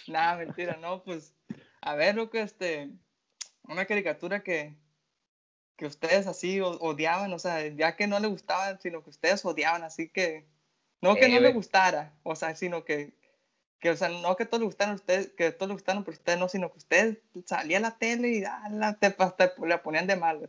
[0.06, 1.34] nada, mentira, no, pues,
[1.80, 2.90] a ver, loco, este,
[3.64, 4.76] una caricatura que,
[5.76, 9.82] que ustedes así odiaban, o sea, ya que no le gustaban, sino que ustedes odiaban,
[9.82, 10.46] así que,
[11.00, 13.12] no que Eh, no le gustara, o sea, sino que,
[13.80, 16.16] que, o sea, no que todos le gustaran a ustedes, que todos le gustaran, pero
[16.16, 19.78] ustedes no, sino que ustedes salían a la tele y ah, la, te, hasta le
[19.78, 20.48] ponían de mal.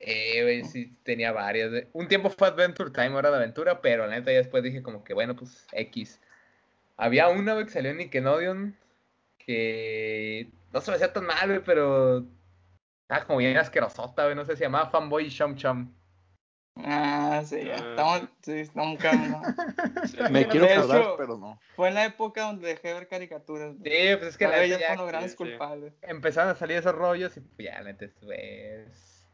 [0.00, 1.86] Eh, güey, sí, tenía varias.
[1.92, 5.04] Un tiempo fue Adventure Time, hora de aventura, pero la neta ya después dije como
[5.04, 6.20] que, bueno, pues, X.
[6.96, 8.76] Había una, güey, que salió en Nickelodeon,
[9.38, 12.26] que no se me hacía tan mal, güey, pero
[13.02, 15.92] estaba como bien asquerosota, güey, no sé, se llamaba Fanboy Chum Chum.
[16.76, 17.90] Ah, sí, ya, Ah.
[17.90, 19.42] estamos, sí, no.
[20.06, 20.16] Sí.
[20.32, 21.60] Me quiero acordar, hecho- pero no.
[21.76, 23.74] Fue en la época donde dejé de ver caricaturas.
[23.76, 25.44] Sí, pues es que la ellos fueron los grandes sí, sí.
[25.44, 25.94] culpables.
[26.02, 29.28] empezaron a salir esos rollos y pues ya, la neta, pues...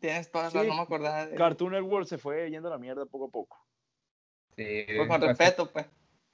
[0.00, 2.72] Tienes toda la Sí, razón, no me acordaba de Cartoon Network se fue yendo a
[2.72, 3.66] la mierda poco a poco.
[4.56, 5.86] Sí, Pues con respeto, pues.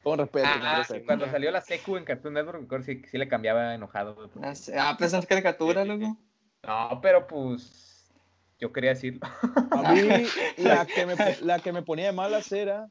[0.03, 3.17] Con respeto, con Ah, cuando salió la secu en Cartoon Network, me acuerdo sí, sí
[3.17, 4.77] le cambiaba enojado, porque- sé.
[4.79, 6.17] Ah, pues son caricaturas, Sí, sí, loco.
[6.67, 7.87] No, pero pues
[8.61, 9.21] yo quería decirlo.
[9.73, 10.01] A mí,
[10.59, 12.89] la que, me, la que me ponía de malas era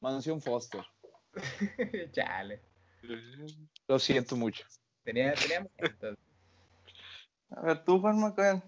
[0.00, 0.84] Mansión Foster.
[2.12, 2.60] Chale.
[3.88, 4.64] Lo siento mucho.
[5.04, 6.18] Tenía, tenía momentos.
[7.50, 8.62] A ver, tú, Juan Macuel.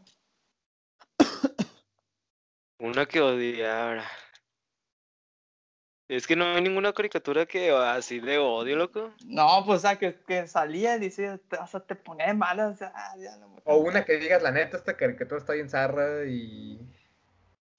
[2.78, 4.04] Una que odiara.
[6.16, 9.12] Es que no hay ninguna caricatura que así de odio, loco.
[9.26, 12.74] No, pues, o sea, que, que salía y decía, o sea, te ponía de malas.
[12.74, 15.52] O sea, ah, ya no me- O una que digas, la neta, esta caricatura está
[15.54, 16.78] bien zarra y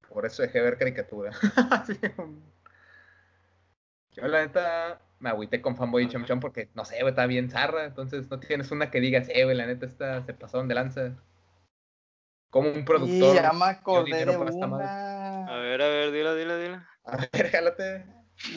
[0.10, 1.32] por eso dejé de ver caricatura.
[4.12, 7.26] Yo la neta me agüité con Fanboy y Chom Chom porque, no sé, güey, está
[7.26, 7.86] bien zarra.
[7.86, 11.16] Entonces no tienes una que digas, eh, güey, la neta esta se pasaron de lanza.
[12.50, 13.36] Como un Y productor.
[13.36, 14.86] ya me acordé dinero de madre.
[14.88, 15.58] A una.
[15.60, 16.90] ver, a ver, dila, dila, dila.
[17.04, 18.06] A ver, jálate.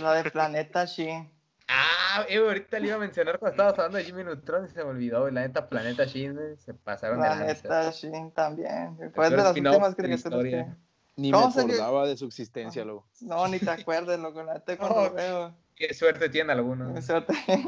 [0.00, 1.30] La de Planeta Shin.
[1.68, 4.82] Ah, eh, ahorita le iba a mencionar cuando estabas hablando de Jimmy Neutron y se
[4.82, 5.30] me olvidó.
[5.30, 7.62] La neta, Planeta Shin, se pasaron de lanza.
[7.62, 8.96] Planeta Shin también.
[9.14, 10.14] Fue de las últimas de que.
[10.14, 10.76] historia.
[11.16, 13.04] Ni ¿Cómo me se acordaba de su existencia, luego.
[13.20, 14.42] No, ni te acuerdes, loco.
[14.42, 15.54] La neta, cuando veo.
[15.74, 17.08] Qué suerte tienen algunos.
[17.08, 17.14] en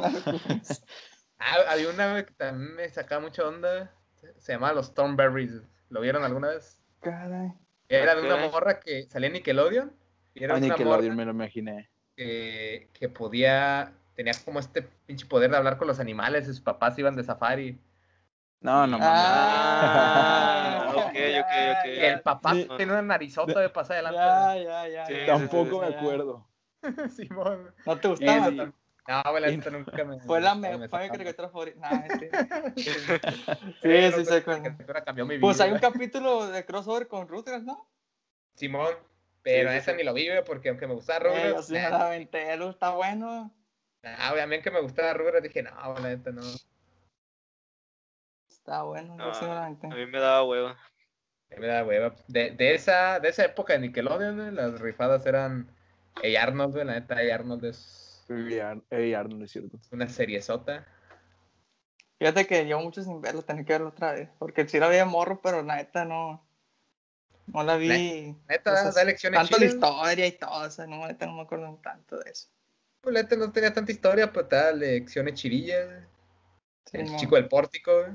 [0.02, 0.82] algunos.
[1.42, 3.90] Ah, había una que también me sacaba mucha onda.
[4.36, 5.62] Se llamaba Los Thornberries.
[5.88, 6.82] ¿Lo vieron alguna vez?
[7.00, 7.54] Caray.
[7.88, 9.90] Era de una morra que salía en Nickelodeon.
[10.34, 11.88] Y era A una Nickelodeon morra me lo imaginé.
[12.20, 13.94] Que, que podía.
[14.14, 16.44] Tenía como este pinche poder de hablar con los animales.
[16.44, 17.80] y Sus papás iban de safari.
[18.60, 19.08] No, no, mames.
[19.10, 21.86] Ah, ok, ok, ok.
[21.86, 22.68] Y el papá Sí.
[22.76, 24.64] tenía una narizota de pasar adelante.
[24.64, 25.06] ya, ya.
[25.06, 25.26] Sí, ya.
[25.26, 26.46] Tampoco Ya, me acuerdo.
[27.16, 27.74] Simón.
[27.86, 28.48] ¿No te gustaba?
[28.48, 28.50] eso
[29.08, 30.20] No, güey, la neta nunca me.
[30.20, 31.78] Fue la me fue mi caricatura favorita.
[31.90, 32.02] Nah.
[33.80, 34.68] Pero, sí, sí, pues, mi
[35.24, 35.40] vida.
[35.40, 37.88] Pues hay un capítulo de crossover con Rugrats, ¿no?
[38.56, 38.92] Simón.
[39.43, 39.97] Pero Sí, esa sí.
[39.97, 41.70] ni lo vive porque aunque me gustaba Eh, Rugrats.
[41.70, 43.55] nah, aventé, lo está bueno.
[44.03, 46.43] Ah, a mí que me gustaba Rugrats dije, no, la neta no.
[48.49, 49.86] Está bueno, Ah, aventé.
[49.86, 50.70] A mí me daba hueva.
[50.72, 52.14] A mí Me da hueva.
[52.28, 55.74] De, de esa, de esa época de Nickelodeon, las rifadas eran
[56.22, 59.78] Hey Arnold, la neta, Hey Arnold es Ey, Ar- Ey, Arnold, es cierto.
[59.91, 60.86] una seriezota.
[62.18, 64.28] Fíjate que llevo mucho sin verlo, tenía que verlo otra vez.
[64.38, 66.47] Porque sí la vi de morro, pero la neta no.
[67.47, 67.88] No la vi.
[68.49, 69.74] Neta, pues, da lecciones Tanto la chidas.
[69.74, 72.49] historia y todo, o sea, no, neta, no me acuerdo tanto de eso.
[73.01, 75.86] Pues la neta no tenía tanta historia, pero te da lecciones chirillas.
[75.86, 76.01] güey.
[76.86, 77.18] Sí, El no.
[77.18, 78.12] chico del pórtico, güey.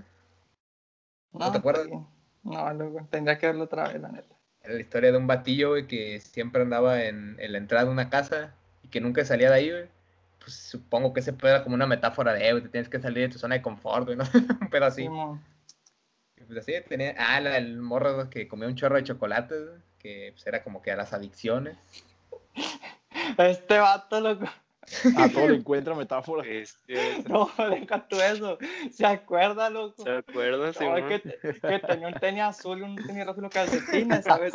[1.33, 1.85] ¿no te acuerdas?
[1.87, 1.91] sí.
[2.43, 4.35] No, loco, tendría que verlo otra vez, la neta.
[4.61, 7.91] Era la historia de un batillo, güey, que siempre andaba en, en la entrada de
[7.91, 8.53] una casa
[8.83, 9.87] y que nunca salía de ahí, güey.
[10.39, 12.99] Pues supongo que ese pedo era como una metáfora de, "Eh, güey, te tienes que
[12.99, 14.23] salir de tu zona de confort, güey, ¿no?
[14.61, 15.01] un pedo así.
[15.03, 15.43] Simón.
[16.47, 19.55] Pues así tenía, ah, la- el morro que comía un chorro de chocolate,
[19.99, 21.77] que pues era como que a las adicciones.
[23.37, 24.45] Este vato, loco.
[25.17, 26.47] A todo le encuentra metáfora.
[26.47, 26.93] Este,
[27.27, 28.59] No, deja tú eso.
[28.91, 30.03] ¿Se acuerda, loco?
[30.03, 30.67] ¿Se acuerdan?
[30.67, 31.07] No, Simón?
[31.07, 31.21] que,
[31.59, 34.53] que tenía un tenis azul y un tenis rojo y unos calcetines, ¿sabes?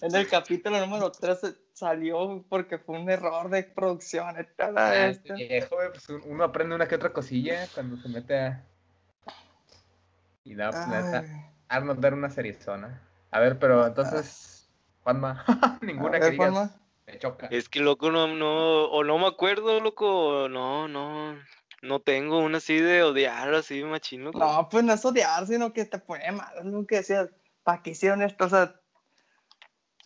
[0.00, 1.38] En el capítulo número 3
[1.72, 4.36] salió porque fue un error de producción.
[4.76, 8.38] Ah, este viejo, güey, pues un- uno aprende una que otra cosilla cuando se mete
[8.38, 8.64] a...
[10.46, 13.02] Y da, pues, la neta, Ay, Arnold era una seriezona.
[13.32, 14.70] A ver, pero entonces,
[15.02, 15.44] Juanma,
[15.82, 16.80] ninguna A que ver, digas, Juanma.
[17.06, 17.46] me choca.
[17.48, 21.36] Es que loco, no, no, o no me acuerdo, loco, o no, no,
[21.82, 24.38] no tengo una así de odiar, así machín, loco.
[24.38, 26.54] No, pues no es odiar, sino que te pone mal.
[26.86, 27.28] Que decías,
[27.64, 28.44] ¿para qué hicieron esto?
[28.44, 28.80] O sea,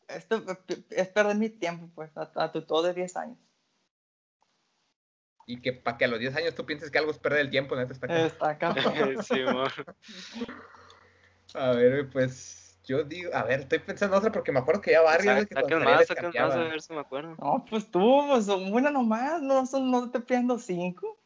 [0.09, 0.43] esto
[0.89, 3.37] es perder mi tiempo, pues, a, a tu todo de 10 años.
[5.51, 7.51] Y que para que a los 10 años tú pienses que algo es perder el
[7.51, 8.27] tiempo, neta cabrón.
[8.27, 9.17] Está cabrón.
[9.25, 9.41] Sí.
[11.55, 15.03] A ver, pues yo digo, a ver, estoy pensando otra porque me acuerdo que ya
[15.03, 17.35] varios güey, que Saquen más, saquen más, a ver si me acuerdo.
[17.41, 21.19] No, pues tú, pues una nomás, no, son, no te pidiendo cinco,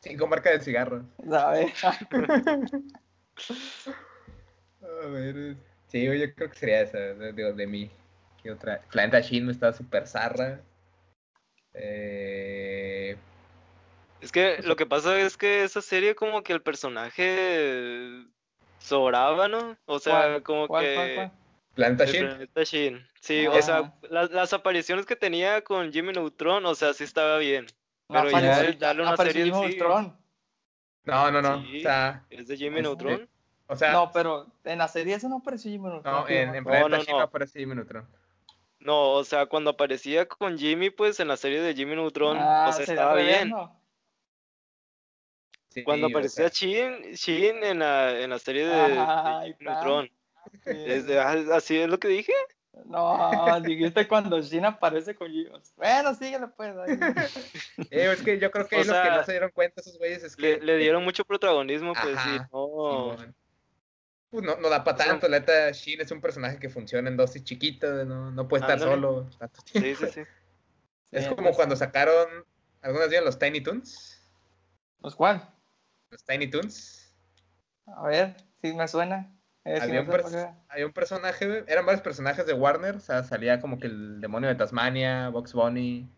[0.00, 1.04] Cinco marcas de cigarros.
[1.28, 1.84] ¿sabes?
[1.84, 1.98] A
[5.08, 5.56] ver,
[5.88, 7.90] sí, yo creo que sería esa, de, de, de mí.
[8.42, 8.80] ¿Qué otra?
[8.90, 10.62] Planeta Shin está súper zarra.
[11.74, 13.16] Eh,
[14.20, 18.24] Es que lo que pasa es que esa serie como que el personaje
[18.78, 19.76] sobraba, ¿no?
[19.86, 20.42] O sea, ¿Cuál?
[20.42, 21.14] como ¿Cuál, que...
[21.14, 21.32] cuál?
[21.74, 22.26] Planeta Shin.
[22.26, 23.06] planeta Shin.
[23.20, 23.50] Sí, Ah.
[23.52, 27.66] o sea, las, las apariciones que tenía con Jimmy Neutron, o sea, sí estaba bien.
[28.08, 30.16] Pero Apareció- ya el darle una serie Jimmy sí, Neutron.
[31.04, 31.62] No, no, no.
[31.62, 31.78] Sí.
[31.78, 33.28] O sea, ¿Es de Jimmy Neutron?
[33.68, 36.12] o sea, No, pero en la serie eso no apareció Jimmy Neutron.
[36.14, 37.20] no, en, en No, Planeta no, Shin no.
[37.22, 38.06] aparece Jimmy Neutron.
[38.80, 42.66] No, o sea, cuando aparecía con Jimmy, pues en la serie de Jimmy Neutron, Ah,
[42.68, 43.52] o sea, estaba bien.
[45.68, 49.42] Sí, Cuando o aparecía sea, Shin, Shin en la, en la serie de, de Ajá,
[49.42, 49.56] Jimmy.
[49.60, 50.06] Neutron.
[50.06, 50.12] Sí.
[50.64, 52.32] Es ah, así es lo que dije.
[52.86, 55.50] No, dijiste cuando Shin aparece con Jimmy.
[55.76, 56.74] Bueno, síguele pues.
[56.76, 56.98] ahí.
[57.90, 59.98] eh, es que yo creo que O ahí lo que no se dieron cuenta esos
[59.98, 63.16] güeyes es que Le, le dieron mucho protagonismo, pues sí, Ajá, no.
[63.16, 63.36] Simón.
[64.30, 67.16] Pues no, no da para tanto, la neta, Shin es un personaje que funciona en
[67.16, 68.92] dosis chiquitas, no, no puede estar Ándale.
[68.92, 70.20] solo tanto Sí, sí, sí.
[71.10, 72.28] Es Sí, como pues, cuando sacaron,
[72.82, 74.22] ¿algunas vieron los Tiny Toons?
[75.00, 75.42] Pues cuál?
[76.10, 77.12] Los Tiny Toons.
[77.86, 79.36] A ver, si me suena.
[79.64, 80.10] Eh, si Había un,
[80.68, 84.48] había un personaje, eran varios personajes de Warner, o sea, salía como que el demonio
[84.48, 86.08] de Tasmania, Box Bunny,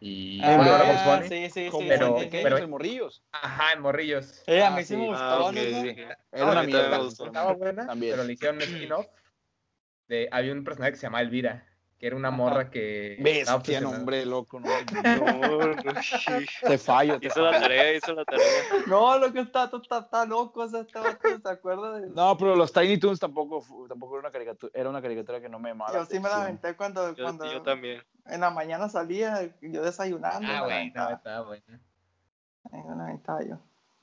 [0.00, 0.40] y...
[0.42, 1.28] Ah, bueno, Bunny.
[1.28, 1.84] sí, sí, sí.
[1.88, 3.22] pero- sí, pero- en morrillos.
[3.32, 4.42] Ajá, en Morrillos.
[4.46, 4.96] Eh, a Ah, mí sí, sí.
[4.96, 5.82] me gustó, Ah, ok, ¿no?
[5.82, 5.96] sí.
[6.32, 7.00] Era una mierda.
[7.08, 8.12] Estaba buena, También.
[8.12, 9.06] pero le hicieron un spin-off.
[10.08, 11.66] De, había un personaje que se llamaba Elvira,
[11.98, 12.36] que era una Ajá.
[12.36, 13.14] morra que...
[13.14, 14.68] estaba Bestia, nombre loco, no.
[14.68, 15.70] No.
[16.62, 17.18] Te fallo.
[17.18, 17.62] te Hizo la fallo.
[17.62, 18.46] tarea, hizo la tarea.
[18.86, 22.08] No, lo que está, está, está loco, o sea, vato se acuerda de...
[22.10, 25.58] No, pero los Tiny Toons tampoco, tampoco era una caricatura, era una caricatura que no
[25.58, 25.92] me llamaba.
[25.92, 28.00] Yo sí me la aventé cuando, Yo, cuando yo también.
[28.28, 30.46] En la mañana salía, yo desayunando.
[30.50, 31.12] Ah, bueno, aventaba.
[31.14, 31.80] estaba buena.
[32.72, 33.58] Aventaba yo.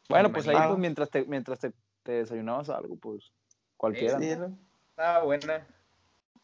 [0.10, 0.68] Bueno, pues ahí Ah.
[0.68, 3.32] pues mientras te, mientras te, te desayunabas algo, pues
[3.78, 4.20] cualquiera.
[4.20, 4.58] Sí, ¿no?
[4.90, 5.66] Estaba buena.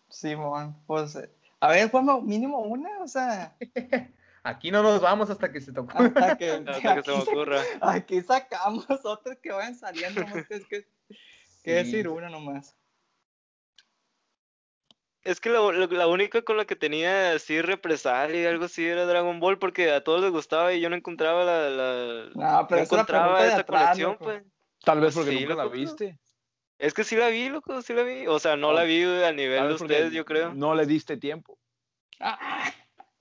[0.10, 3.56] Simón, pues, eh, a ver, Juanma, mínimo una, o sea,
[4.42, 5.74] Aquí no nos vamos hasta que se
[6.16, 7.62] hasta que, Hasta que se me ocurra.
[7.82, 11.16] aquí sacamos otras que vayan saliendo, nomás que es que, que
[11.62, 11.72] Sí.
[11.72, 12.76] decir una nomás.
[15.24, 18.86] Es que la, la- la única con la que tenía así represalia y algo así
[18.86, 22.68] era Dragon Ball porque a todos les gustaba y yo no encontraba la, la- No,
[22.68, 24.24] pero no encontraba esa atrás, colección, loco.
[24.26, 24.44] pues.
[24.84, 26.18] Tal vez porque Sí, nunca la viste.
[26.78, 28.26] Es que sí la vi, loco, sí la vi.
[28.28, 30.54] O sea, no Ah, la vi al Tal nivel de ustedes, yo creo.
[30.54, 31.58] No le diste tiempo.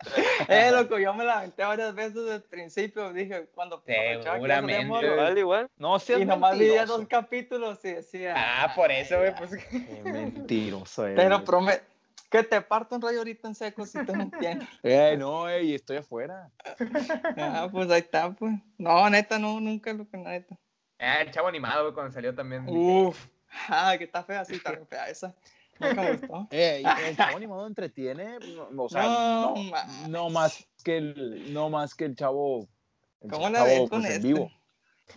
[0.48, 4.84] Eh, loco, yo me la aventé varias veces desde el principio, dije, cuando Seguramente.
[4.84, 5.70] morro, Igual, igual.
[5.76, 9.56] No seas y nomás dos capítulos y decía, Ah, por eso, güey, pues.
[9.66, 11.16] Qué mentiroso eres.
[11.16, 11.82] pero prometo,
[12.30, 14.68] que te parto un rayo ahorita en seco si tú no entiendes.
[14.82, 16.50] Eh, no, ey, estoy afuera.
[17.36, 18.54] Ah, pues ahí está, pues.
[18.78, 20.56] No, neta, no, nunca lo que neta.
[20.98, 22.64] Ah, el chavo animado, güey, cuando salió también.
[22.68, 23.26] Uf,
[23.68, 25.34] ah, que está fea, sí, está fea esa.
[26.50, 28.38] Eh, el chavo animado entretiene,
[28.72, 32.68] no, o sea, No, no, ma- no más que el, no más que el chavo,
[33.20, 34.26] el ¿Cómo la chavo, ves con pues, en este?
[34.26, 34.50] vivo.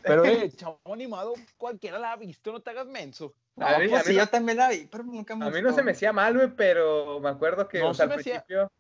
[0.04, 3.34] Pero eh, el chavo animado, cualquiera la ha visto, no te hagas menso.
[3.56, 5.46] No, A mí- pues a mí sí, no- yo también la vi, pero nunca me
[5.46, 8.08] A mí no se me hacía mal, güey, pero me acuerdo que No o sea,
[8.08, 8.72] se al hacía- principio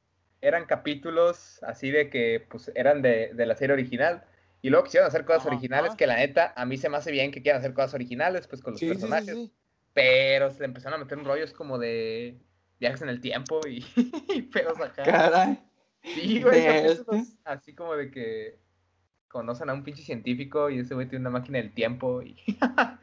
[0.42, 4.24] eran capítulos así de que pues eran de, de la serie original.
[4.64, 5.98] Y luego quisieron hacer cosas Ajá, originales, ajá.
[5.98, 8.62] que la neta, a mí se me hace bien que quieran hacer cosas originales, pues
[8.62, 9.36] con los Sí, sí, sí, personajes.
[9.36, 9.54] sí.
[9.94, 12.40] Pero se le empezaron a meter en rollos como de
[12.80, 13.86] viajes en el tiempo y,
[14.36, 15.04] y pedos acá.
[15.04, 15.60] Caray.
[16.04, 18.60] Sí, güey, capítulos así como de que
[19.28, 22.36] conocen a un pinche científico y ese güey tiene una máquina del tiempo y...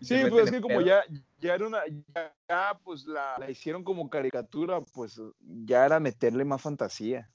[0.00, 1.02] Sí, pues es que como ya,
[1.40, 6.44] ya era una, ya, ya, pues la, la hicieron como caricatura, pues ya era meterle
[6.44, 7.30] más fantasía.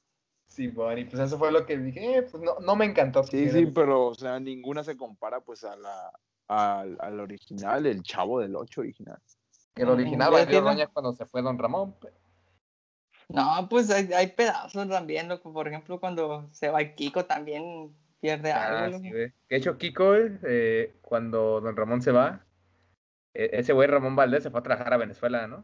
[0.47, 3.23] Sí, bueno, y pues eso fue lo que dije, eh, pues no, no me encantó.
[3.23, 6.11] Sí, sí, pero o sea, ninguna se compara pues a la,
[6.49, 9.19] al, al original, el chavo del 8 original.
[9.73, 11.95] Que el original Ya valió tiene- doña cuando se fue Don Ramón.
[13.29, 15.53] No, pues hay, hay pedazos también, loco.
[15.53, 18.97] Por ejemplo, cuando se va el Kiko también pierde Ah, algo.
[18.99, 19.09] sí.
[19.11, 22.43] De hecho, Kiko, eh, cuando Don Ramón se va,
[23.31, 25.63] E- ese güey Ramón Valdés se fue a trabajar a Venezuela, ¿no?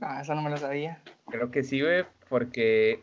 [0.00, 1.02] Ah, eso no me lo sabía.
[1.26, 3.02] Creo que sí, güey, porque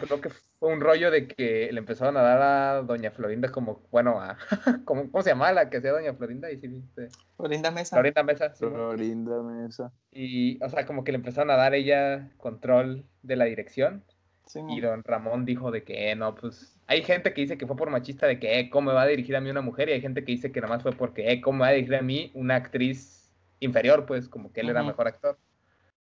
[0.00, 0.30] creo que
[0.60, 4.36] fue un rollo de que le empezaron a dar a Doña Florinda como, bueno, a,
[4.84, 6.52] como, ¿cómo se llamaba la que hacía Doña Florinda?
[6.52, 7.08] Y sí, viste.
[7.36, 7.96] Florinda Mesa.
[7.96, 8.54] Florinda Mesa.
[8.54, 8.70] sí, ¿no?
[8.70, 9.90] Florinda Mesa.
[10.12, 14.04] Y, o sea, como que le empezaron a dar ella control de la dirección.
[14.44, 17.66] Sí, Y don Ramón dijo de que, eh, no, pues, hay gente que dice que
[17.66, 19.88] fue por machista de que, eh, ¿cómo me va a dirigir a mí una mujer?
[19.88, 21.72] Y hay gente que dice que nada más fue porque, eh, ¿cómo me va a
[21.72, 24.04] dirigir a mí una actriz inferior?
[24.06, 25.38] Pues, como que él era mejor actor.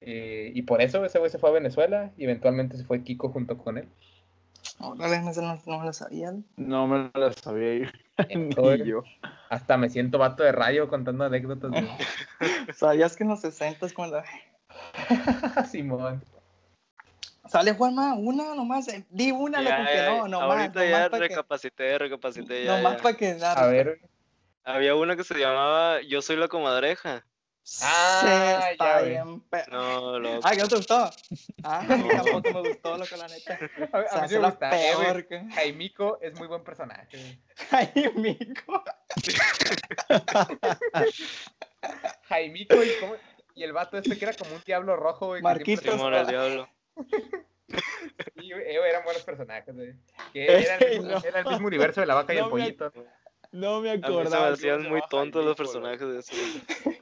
[0.05, 3.29] Eh, y por eso ese güey se fue a Venezuela y eventualmente se fue Kiko
[3.31, 3.89] junto con él.
[4.79, 6.33] Órale, no, no, no me lo sabía.
[6.57, 7.87] No me la sabía yo.
[8.85, 9.03] Yo.
[9.49, 11.89] Hasta me siento vato de radio contando anécdotas de
[12.75, 14.23] ¿Sabías que en los 60 es cuando...
[15.71, 16.23] Simón.
[17.47, 21.11] Sale Juanma, una nomás, eh, di una, Ya, que ya, no, nomás, ahorita ya nomás
[21.11, 22.65] para que, recapacité, recapacité.
[22.65, 23.03] Ya, nomás ya.
[23.03, 24.01] para que A ver.
[24.65, 27.27] Había una que se llamaba Yo soy la comadreja.
[27.83, 28.21] Ah,
[28.67, 30.41] Sí, está ya, bien, pe- No, loco.
[30.43, 31.11] Ah, ¿que no te gustó?
[31.63, 32.23] Ah, a mí No.
[32.25, 33.59] tampoco me gustó, loco, la neta.
[33.93, 34.71] A, a O sea, mí es sí me gusta.
[34.71, 35.41] eh, peor que...
[35.55, 37.07] Jaimico es muy buen personaje.
[37.17, 37.39] güey.
[37.71, 38.83] Ay, mico.
[42.29, 43.17] Jaimico y, cómo-
[43.55, 45.41] y el vato este que era como un diablo rojo, güey.
[45.41, 45.83] que Marquitos.
[45.85, 46.69] siempre- Simón al diablo.
[48.39, 49.95] Sí, eh, eran buenos personajes, güey.
[50.35, 51.25] Que era, el mismo, no.
[51.25, 52.93] era el mismo universo de la vaca y el No me- pollito.
[53.53, 54.47] No me A mí se acordaba.
[54.49, 56.93] me hacían muy tontos los Jaimico, personajes de eso.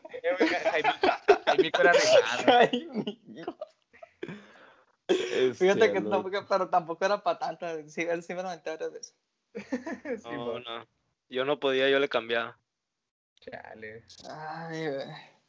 [1.46, 1.92] Jaimico, era
[5.54, 7.66] Fíjate que tampoco, pero tampoco era para tanto.
[7.88, 9.16] Sí, él sí me lo aventé varias veces.
[10.22, 10.86] Sí, No.
[11.28, 12.58] Yo no podía, yo le cambiaba.
[13.40, 14.04] Chale.
[14.28, 15.06] Ay, güey.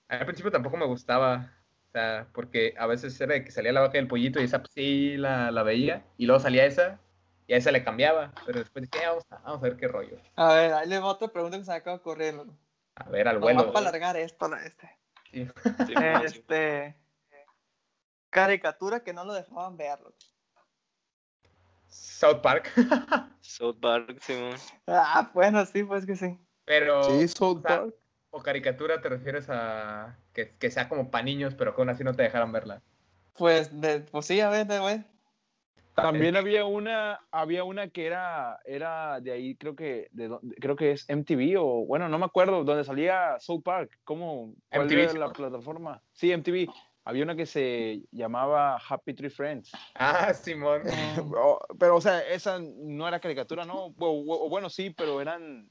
[0.09, 1.51] Al principio tampoco me gustaba.
[1.87, 4.43] O sea, porque a veces era de que salía la vaca y el pollito y
[4.43, 6.05] esa pues, sí la, la veía.
[6.17, 6.99] Y luego salía esa
[7.47, 8.31] y a esa le cambiaba.
[8.45, 10.17] Pero después dije, "Eh, vamos a, vamos a ver qué rollo.
[10.35, 11.99] A ver, ahí le va otra pregunta que se me acaba
[12.31, 12.55] loco.
[12.95, 13.71] A ver, al vuelo.
[13.71, 14.89] para alargar esto, la- este.
[15.31, 15.93] Sí.
[16.25, 16.95] Este.
[18.29, 19.99] Caricatura que no lo dejaban ver.
[19.99, 20.15] loco.
[21.87, 22.71] South Park.
[23.41, 24.55] South Park, Simón.
[24.87, 26.37] Ah, bueno, sí, pues que sí.
[26.65, 27.03] Pero.
[27.03, 27.93] Sí, South Park.
[28.29, 32.03] O caricatura te refieres a que, que sea como para niños, pero que aún así
[32.05, 32.81] no te dejaran verla.
[33.33, 35.03] Pues, de, pues sí, a ver, de, güey.
[35.95, 40.29] También había una, había una que era, era de ahí, creo que, de,
[40.59, 44.53] creo que es MTV o, bueno, no me acuerdo, donde salía South Park, ¿cómo?
[44.69, 46.01] ¿Cuál MTV, era la plataforma?
[46.13, 46.67] Sí, MTV.
[47.03, 49.71] Había una que se llamaba Happy Tree Friends.
[49.95, 50.83] Ah, Simón.
[51.79, 53.85] Pero, o sea, esa no era caricatura, ¿no?
[53.85, 55.69] O, o- o bueno, sí, pero eran,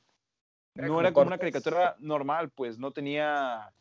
[0.75, 3.73] Era no como era como una caricatura normal, pues, no tenía,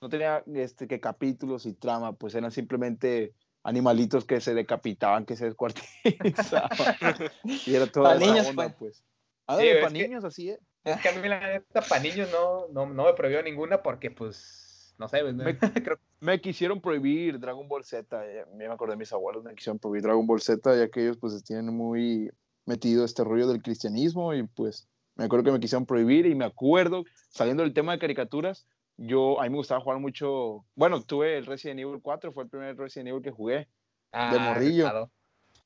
[0.00, 3.34] no tenía, este, que capítulos y trama, pues eran simplemente
[3.64, 6.70] animalitos que se decapitaban, que se descuartizaban.
[7.66, 9.02] y era toda esa niños, onda, pues.
[9.02, 9.04] pues.
[9.46, 10.58] Ah, es para que- niños, así es.
[10.84, 14.10] Es que a mí la neta para niños no, no, no me prohibió ninguna porque
[14.10, 18.92] pues, no sé, güey, Me- creo Me quisieron prohibir Dragon Ball Z, ya me acordé
[18.92, 22.30] de mis abuelos, me quisieron prohibir Dragon Ball Z, ya que ellos pues tienen muy
[22.66, 24.86] metido este rollo del cristianismo y pues
[25.16, 28.66] me acuerdo que me quisieron prohibir y me acuerdo, saliendo del tema de caricaturas,
[28.96, 32.50] yo, a mí me gustaba jugar mucho, bueno, tuve el Resident Evil 4, fue el
[32.50, 33.68] primer Resident Evil que jugué,
[34.12, 35.10] ah, morrillo.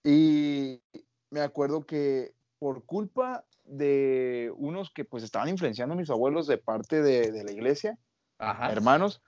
[0.04, 0.80] Y
[1.30, 6.58] me acuerdo que por culpa de unos que pues estaban influenciando a mis abuelos de
[6.58, 7.98] parte de, de la iglesia,
[8.38, 8.72] Ajá.
[8.72, 9.22] hermanos,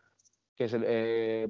[0.57, 1.49] que se, eh,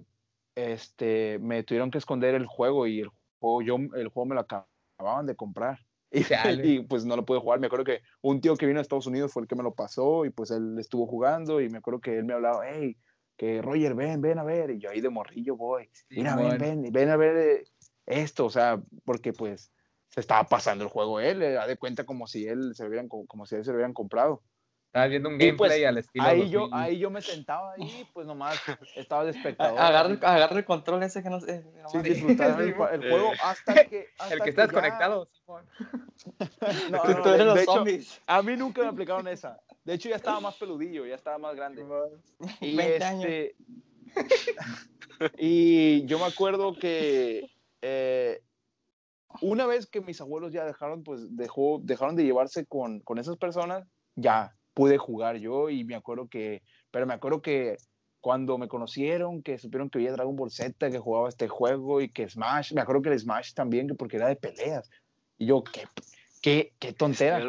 [0.54, 4.40] este, me tuvieron que esconder el juego y el juego, yo, el juego me lo
[4.40, 5.78] acababan de comprar.
[6.62, 7.60] Y, pues no lo pude jugar.
[7.60, 9.74] Me acuerdo que un tío que vino a Estados Unidos fue el que me lo
[9.74, 12.96] pasó y pues él estuvo jugando y me acuerdo que él me hablaba, hey,
[13.36, 14.70] que Roger, ven, ven a ver.
[14.70, 17.64] Y yo ahí de morrillo voy, mira, ven, ven, ven a ver eh,
[18.06, 19.72] esto, o sea, porque pues
[20.08, 22.88] se estaba pasando el juego él, eh, da de cuenta como si él se lo
[22.88, 24.42] hubieran, co- como si él se lo hubieran comprado.
[24.90, 26.24] Estaba viendo un Y, pues, gameplay al estilo.
[26.24, 26.80] Ahí yo, 2000.
[26.80, 28.60] ahí yo me sentaba ahí, pues nomás
[28.96, 29.78] estaba de espectador.
[29.78, 31.64] Agarra, agarra el control ese que no sé.
[31.92, 34.08] Sí, disfrutar el, juego hasta que.
[34.18, 35.64] hasta El que está desconectado, Simón.
[36.90, 38.20] No, no, tú de- los de hecho, zombies.
[38.26, 39.60] A mí nunca me aplicaron esa.
[39.84, 41.86] De hecho, ya estaba más peludillo, ya estaba más grande.
[42.60, 43.24] Y 20 años.
[43.26, 43.56] este.
[45.38, 47.48] y yo me acuerdo que
[47.80, 48.42] eh,
[49.40, 53.36] una vez que mis abuelos ya dejaron, pues dejó, dejaron de llevarse con, con esas
[53.36, 53.86] personas,
[54.16, 57.76] ya pude jugar yo y me acuerdo que, pero me acuerdo que
[58.20, 62.08] cuando me conocieron, que supieron que había Dragon Ball Z, que jugaba este juego y
[62.10, 64.90] que Smash, me acuerdo que el Smash también, que porque era de peleas.
[65.38, 65.84] Y yo, qué,
[66.42, 67.40] qué, qué tontera.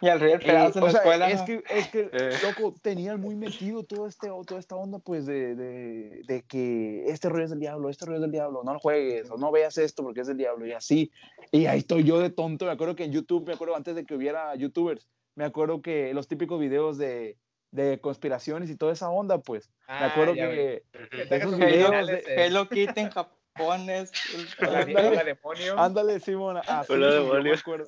[0.00, 1.28] Y al río Eh, pedazo en o la sea, escuela.
[1.28, 2.30] es que, es que Eh.
[2.44, 7.28] loco, tenían muy metido todo este, toda esta onda, pues, de, de, de que este
[7.28, 9.76] rollo es del diablo, este rollo es del diablo, no lo juegues, o no veas
[9.76, 11.10] esto porque es del diablo, y así.
[11.50, 14.04] Y ahí estoy yo de tonto, me acuerdo que en YouTube, me acuerdo antes de
[14.06, 17.36] que hubiera YouTubers, me acuerdo que los típicos videos de,
[17.70, 19.70] de conspiraciones y toda esa onda, pues.
[19.88, 23.88] me Ah, acuerdo ya, que Que de esos videos de- eh, Hello Kitty en Japón
[23.88, 24.10] es...
[24.58, 25.78] demonio.
[25.78, 26.58] Ándale, Simón.
[26.66, 27.54] así, Hola, y yo me demonio.
[27.54, 27.86] acuerdo,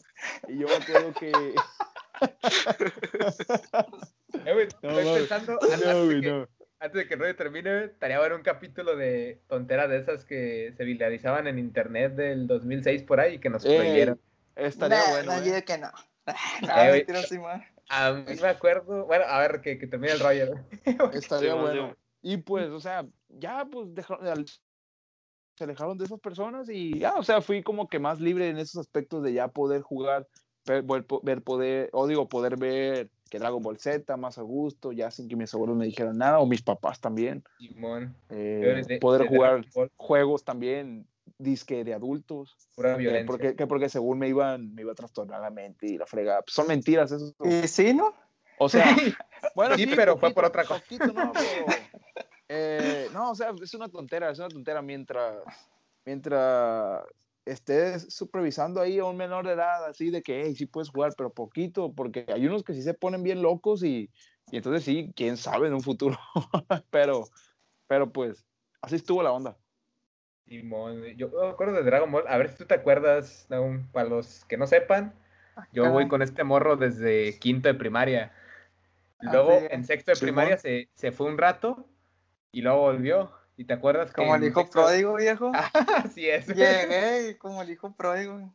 [0.48, 1.32] y yo me acuerdo que.
[4.44, 6.48] Eh, güey, No, estoy pensando, No, antes, güey, de que, no.
[6.80, 11.46] antes de que termine, estaría bueno un capítulo de tonteras de esas que se viralizaban
[11.46, 14.20] en internet del 2006 por ahí y que nos Ey, prohibieron.
[14.56, 15.32] Estaría Nah, bueno.
[15.32, 15.44] no, eh.
[15.46, 15.90] yo digo que no.
[16.62, 17.04] No, Eh.
[17.90, 20.46] A mí me acuerdo, bueno, a ver, que, que termine el rollo.
[20.84, 21.16] güey.
[21.18, 21.96] Estaría bueno.
[22.22, 27.14] Y pues, o sea, ya pues dejaron, al- se alejaron de esas personas y ya,
[27.14, 30.26] o sea, fui como que más libre en esos aspectos de ya poder jugar,
[30.66, 30.84] ver,
[31.42, 35.36] poder, o digo, poder ver que Dragon Ball Z más a gusto, ya sin que
[35.36, 37.42] mis abuelos me dijeran nada, o mis papás también.
[37.58, 38.14] Simón.
[38.30, 39.64] eh, De- poder de jugar
[39.96, 41.06] juegos también,
[41.38, 42.56] disque de adultos.
[42.74, 43.26] Pura que violencia.
[43.26, 46.42] porque, que porque según me iban, me iba a trastornar la mente y la fregada.
[46.42, 47.34] Pues son mentiras eso.
[47.44, 48.12] Y sí, ¿no?
[48.58, 48.84] O sea,
[49.54, 50.80] bueno, Sí, pero fue por otra cosa.
[50.80, 51.66] poquito, no, pero,
[52.48, 55.36] eh, no, o sea, es una tontera, es una tontera mientras,
[56.04, 57.04] mientras
[57.44, 61.14] estés supervisando ahí a un menor de edad, así de que, hey, sí puedes jugar,
[61.16, 64.10] pero poquito, porque hay unos que sí se ponen bien locos y,
[64.50, 66.18] y entonces sí, quién sabe en un futuro,
[66.90, 67.24] pero,
[67.86, 68.44] pero pues,
[68.82, 69.56] así estuvo la onda.
[70.48, 72.24] Simón, yo me acuerdo de Dragon Ball.
[72.28, 75.12] A ver si tú te acuerdas, Naum, para los que no sepan.
[75.72, 78.32] Yo voy con este morro desde quinto de primaria.
[79.20, 80.34] Ah, Luego sí, en sexto de Simón.
[80.34, 81.84] primaria se, se fue un rato
[82.52, 83.32] y luego volvió.
[83.56, 85.50] ¿Y te acuerdas Como el hijo sexto- pródigo, viejo.
[86.04, 86.46] Así es.
[86.46, 88.52] Llegué como el hijo pródigo.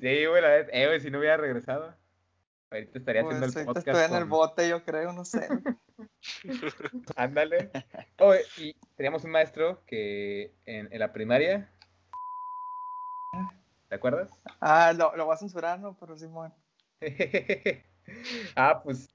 [0.00, 1.94] Sí, güey, la vez, eh, güey, si no hubiera regresado.
[2.72, 3.86] Ahorita estaría Pues haciendo el podcast.
[3.86, 5.46] estoy en el bote, yo creo, no sé.
[7.16, 7.70] Ándale.
[8.18, 11.70] Oh, y teníamos un maestro que en, en la primaria.
[13.88, 14.30] ¿Te acuerdas?
[14.60, 15.96] Ah, lo, lo voy a censurar, ¿no?
[15.98, 16.52] Pero Simón.
[18.56, 19.08] ah, pues.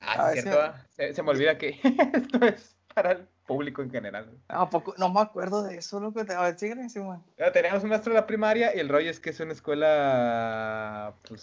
[0.00, 0.60] Ah, A sí, ver cierto.
[0.62, 1.78] ah, Se, se me olvida que
[2.14, 4.38] esto es para el público en general.
[4.48, 4.94] ¿A poco?
[4.98, 6.20] No me acuerdo de eso, loco.
[6.20, 7.24] A ver, síguele, Simón.
[7.52, 11.14] Teníamos un maestro de la primaria y el rollo es que es una escuela.
[11.28, 11.42] Pues.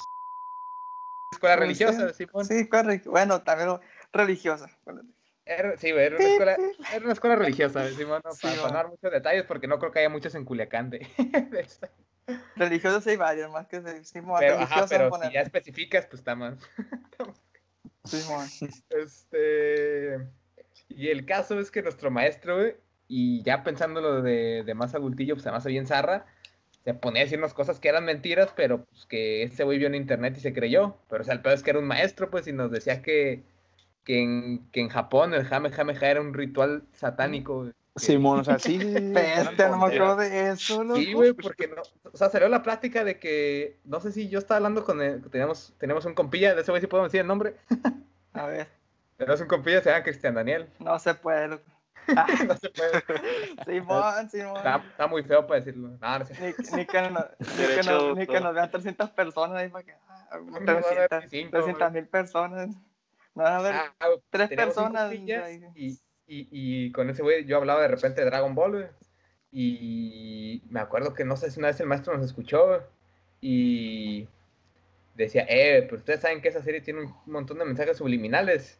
[1.33, 2.13] Escuela religiosa.
[2.13, 2.45] Simón.
[2.45, 3.11] Sí, correcto.
[3.11, 3.81] Bueno, también lo-
[4.14, 4.70] religiosa.
[5.45, 6.57] Era- sí, era una escuela,
[6.93, 9.80] era una escuela religiosa, Simón, no, Sí, para, para no dar muchos detalles porque no
[9.80, 10.99] creo que haya muchos en Culiacán de,
[11.51, 14.38] de sí hay varias, más que de Simón.
[14.39, 16.57] Pero, ajá, pero poner- si ya especificas, pues está más.
[18.03, 18.47] Simón.
[18.89, 20.20] Este.
[20.89, 22.57] Y el caso es que nuestro maestro,
[23.07, 26.26] y ya pensándolo de, de más adultillo, pues además bien zarra,
[26.84, 29.95] se ponía a decirnos cosas que eran mentiras, pero pues que ese güey vio en
[29.95, 30.97] internet y se creyó.
[31.09, 33.43] Pero o sea, el peor es que era un maestro, pues, y nos decía que,
[34.03, 37.59] que, en, que en Japón el Jame Jame Ja era un ritual satánico.
[37.61, 37.71] güey.
[37.97, 40.95] Simón, o sea, sí, Bestia, no me acuerdo de eso, loco.
[40.99, 41.81] Sí, güey, porque no,
[42.11, 45.21] o sea, salió la plática de que, no sé si yo estaba hablando con él,
[45.29, 47.55] teníamos, teníamos un compilla, de ese güey sí podemos decir el nombre,
[48.33, 48.69] A ver,
[49.17, 51.63] tenemos un compilla, se llama Cristian Daniel, no se puede, loco.
[52.47, 53.03] no se puede,
[53.65, 54.57] Simón, Simón.
[54.57, 56.33] está, está muy feo para decirlo, no, no sé.
[56.39, 58.41] Ni, ni, que no- ni, que Derecho no- ni que autor.
[58.43, 59.93] nos vean 300 personas ahí para que.
[60.09, 62.69] Ah, No, no, no, 300 25, 300 mil personas.
[63.36, 65.13] A ver, Ah, tres personas.
[65.13, 65.32] Y,
[65.84, 68.86] y, y con ese güey yo hablaba de repente de Dragon Ball, güey,
[69.51, 72.79] y me acuerdo que no sé si una vez el maestro nos escuchó, güey,
[73.41, 74.27] y
[75.15, 78.77] decía, eh, pero ustedes saben que esa serie tiene un montón de mensajes subliminales.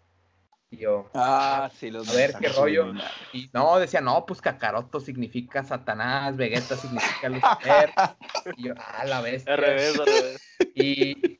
[0.74, 2.94] Y yo, Ah, sí, los A ver, qué rollo.
[3.34, 7.92] Y no, decía, no, pues Kakaroto significa Satanás, Vegeta significa Lucifer.
[8.58, 9.54] y yo, ah, la bestia.
[9.54, 10.42] Al revés, al revés.
[10.74, 11.38] Y,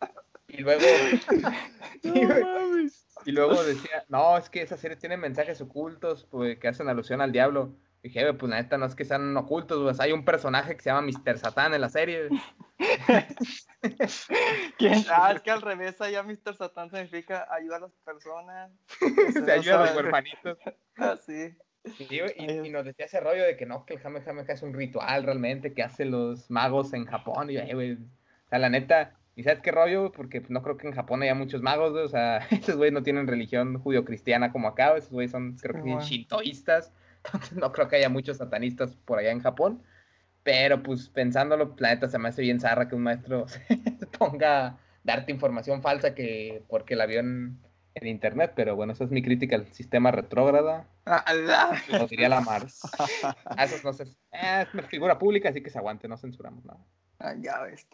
[0.50, 0.84] y luego,
[3.26, 7.22] Y luego decía, no, es que esa serie tiene mensajes ocultos pues, que hacen alusión
[7.22, 7.76] al diablo.
[8.02, 10.76] Y dije, "Güey, pues la neta no es que sean ocultos, pues hay un personaje
[10.76, 11.38] que se llama Mr.
[11.38, 12.30] Satán en la serie.
[12.30, 12.42] güey".
[14.78, 15.04] ¿Quién?
[15.12, 16.56] Ah, es que al revés, allá Mr.
[16.56, 18.72] Satan significa ayuda a las personas.
[19.34, 20.58] Se ayuda a los huerfanitos.
[20.96, 21.56] Así.
[21.98, 24.54] Sí, y, y nos decía ese rollo de que no, que el Jame Jame Ja
[24.54, 27.50] es un ritual realmente que hacen los magos en Japón.
[27.50, 30.12] Y yo, "Eh, güey, o sea, la neta, ¿y sabes qué rollo?
[30.12, 33.04] Porque pues, no creo que en Japón haya muchos magos, o sea, esos güeyes no
[33.04, 36.04] tienen religión judio-cristiana como acá, esos güeyes son, creo que Simón.
[36.04, 36.94] shintoístas,
[37.26, 39.82] entonces no creo que haya muchos satanistas por allá en Japón.
[40.44, 43.48] Pero pues pensándolo, la neta se me hace bien zarra que un maestro
[44.00, 47.60] se ponga a darte información falsa que porque la vio en,
[47.94, 50.88] en internet, pero bueno, esa es mi crítica al sistema retrógrada.
[51.90, 52.82] Lo diría la Mars.
[53.46, 54.04] A esos no se.
[54.04, 56.80] Eh, es una figura pública, así que se aguante, no censuramos nada.
[57.20, 57.88] Ah, ya ves.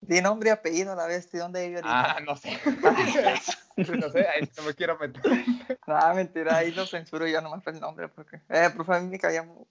[0.00, 1.40] Di nombre y apellido a la bestia.
[1.40, 2.16] ¿Dónde vive ahorita?
[2.16, 2.58] Ah, no sé.
[3.98, 5.22] no sé, ahí no me quiero meter.
[5.86, 8.08] Nada, mentira, ahí lo censuro yo nomás por el nombre.
[8.08, 8.40] Porque...
[8.48, 9.66] Eh, profe, a mí me caía mu-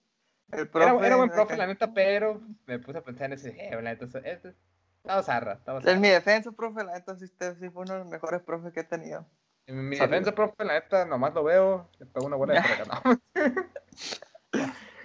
[0.52, 1.06] El Era, profe.
[1.06, 3.50] era buen profe, la neta, pero me puse a pensar en ese.
[3.58, 4.54] Eh, la neta, este,
[4.98, 7.98] estaba zarra, estaba En mi defensa, profe, la neta sí, usted sí fue uno de
[8.00, 9.26] los mejores profes que he tenido.
[9.66, 10.10] En mi Salud.
[10.10, 13.20] defensa, profe, la neta, nomás lo veo, le pego una buena de frega, ¿no?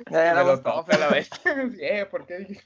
[0.10, 1.30] Ya, lo tope a la vez.
[1.44, 2.62] Sí, eh, ¿por qué dije?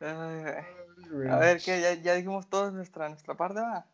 [0.00, 1.28] Ay.
[1.28, 1.80] A ver, ¿qué?
[1.80, 3.86] Ya, ya dijimos todos nuestra, nuestra parte, ¿va?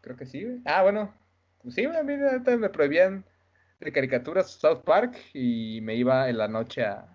[0.00, 0.60] Creo que sí, güey.
[0.64, 1.14] Ah, bueno.
[1.62, 3.24] Pues sí, a mí me prohibían
[3.80, 7.06] de caricaturas South Park y me iba en la noche a,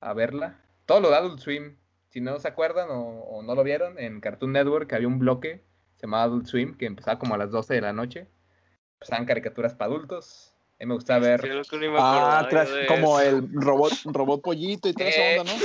[0.00, 0.60] a verla.
[0.86, 1.76] Todo lo de Adult Swim.
[2.10, 5.64] Si no se acuerdan o, o no lo vieron, en Cartoon Network había un bloque
[5.98, 8.28] se llamaba Adult Swim que empezaba como a las 12 de la noche.
[9.00, 10.54] Pasaban caricaturas para adultos.
[10.80, 11.48] A mí me gustaba ver Sí,
[11.98, 12.48] Ah,
[12.86, 15.58] como el robot, robot pollito y toda esa Eh, onda, ¿no?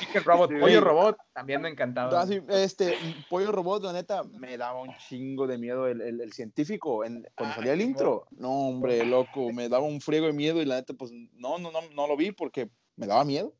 [0.00, 0.80] Chicken Robot, Sí, Pollo.
[0.80, 2.22] Robot, también me encantaba.
[2.22, 2.96] Ah, este,
[3.28, 7.04] Pollo Robot, la neta, me daba un chingo de miedo el, el- el científico.
[7.04, 10.60] En, cuando Ah, salía el intro, no, hombre, loco, me daba un friego de miedo
[10.60, 13.54] y la neta, pues no, no, no, no lo vi porque me daba miedo.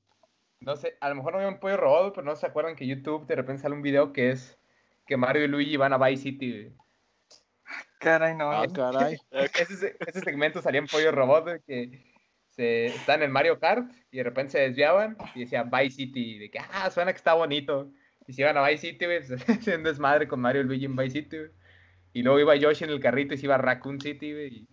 [0.61, 3.27] No sé, a lo mejor no vieron Pollo Robot, pero no se acuerdan que YouTube
[3.27, 4.59] de repente sale un video que es
[5.07, 6.51] que Mario y Luigi van a Vice City.
[6.53, 6.73] güey.
[7.99, 8.51] Caray, no.
[8.51, 9.17] Ah, caray.
[9.31, 12.12] Ese, se- ese segmento salía en Pollo Robot de que
[12.53, 16.51] se están en Mario Kart y de repente se desviaban y decía Vice City, de
[16.51, 17.91] que ah, suena que está bonito.
[18.27, 20.97] Y se iban a Vice City, güey, se hacían desmadre con Mario y Luigi en
[20.97, 21.51] Vice City, güey.
[22.15, 24.69] Y luego iba Yoshi en el carrito y se iba a Raccoon City, güey, y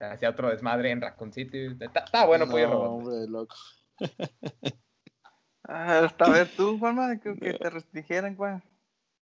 [0.00, 1.68] hacía otro desmadre en Raccoon City.
[1.68, 1.76] güey.
[1.80, 3.56] Está, bueno Pollo No, hombre, loco.
[5.64, 8.54] Ah, hasta ver tú, Juanma, que, que te restringieran, güey.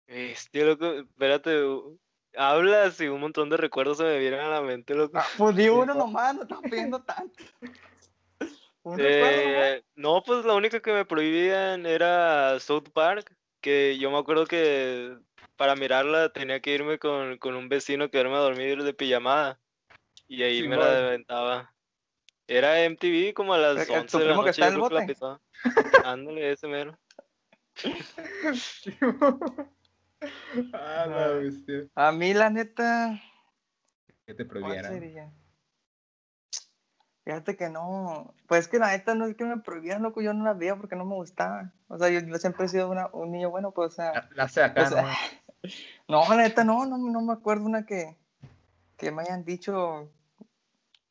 [0.06, 1.52] Este, loco, espérate.
[2.36, 5.18] Hablas y un montón de recuerdos se me vienen a la mente, loco.
[5.18, 7.44] Ah, pues di uno nomás, no estás pidiendo tanto.
[8.98, 14.44] Eh, no, pues la única que me prohibían era South Park, que yo me acuerdo
[14.46, 15.16] que
[15.56, 19.60] para mirarla tenía que irme con, con un vecino, quedarme a dormir de pijamada.
[20.26, 21.06] Y ahí me la Simón.
[21.06, 21.74] aventaba.
[22.48, 24.74] Era MTV como a las ¿El- el 11 de la primo que noche, está en
[24.74, 25.16] el bote?
[26.04, 26.98] Ándale, ese mero.
[30.72, 31.86] Ah, la bestia.
[31.94, 33.20] A mí, la neta,
[34.26, 35.32] Que te ¿cuál prohibieran.
[37.24, 40.34] Fíjate que no, pues es que la neta no es que me prohibieran, loco, yo
[40.34, 41.72] no la veía porque no me gustaba.
[41.86, 44.28] O sea, yo, yo siempre he sido una- un niño bueno, pues, o sea, La,
[44.34, 45.08] la hace acá, O sea, ¿no?
[46.08, 48.16] no, la neta, no, no, no me acuerdo una que,
[48.96, 50.10] que me hayan dicho, o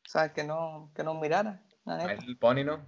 [0.05, 2.25] sea, que no, que no mirara, la neta.
[2.25, 2.81] El pony, ¿no?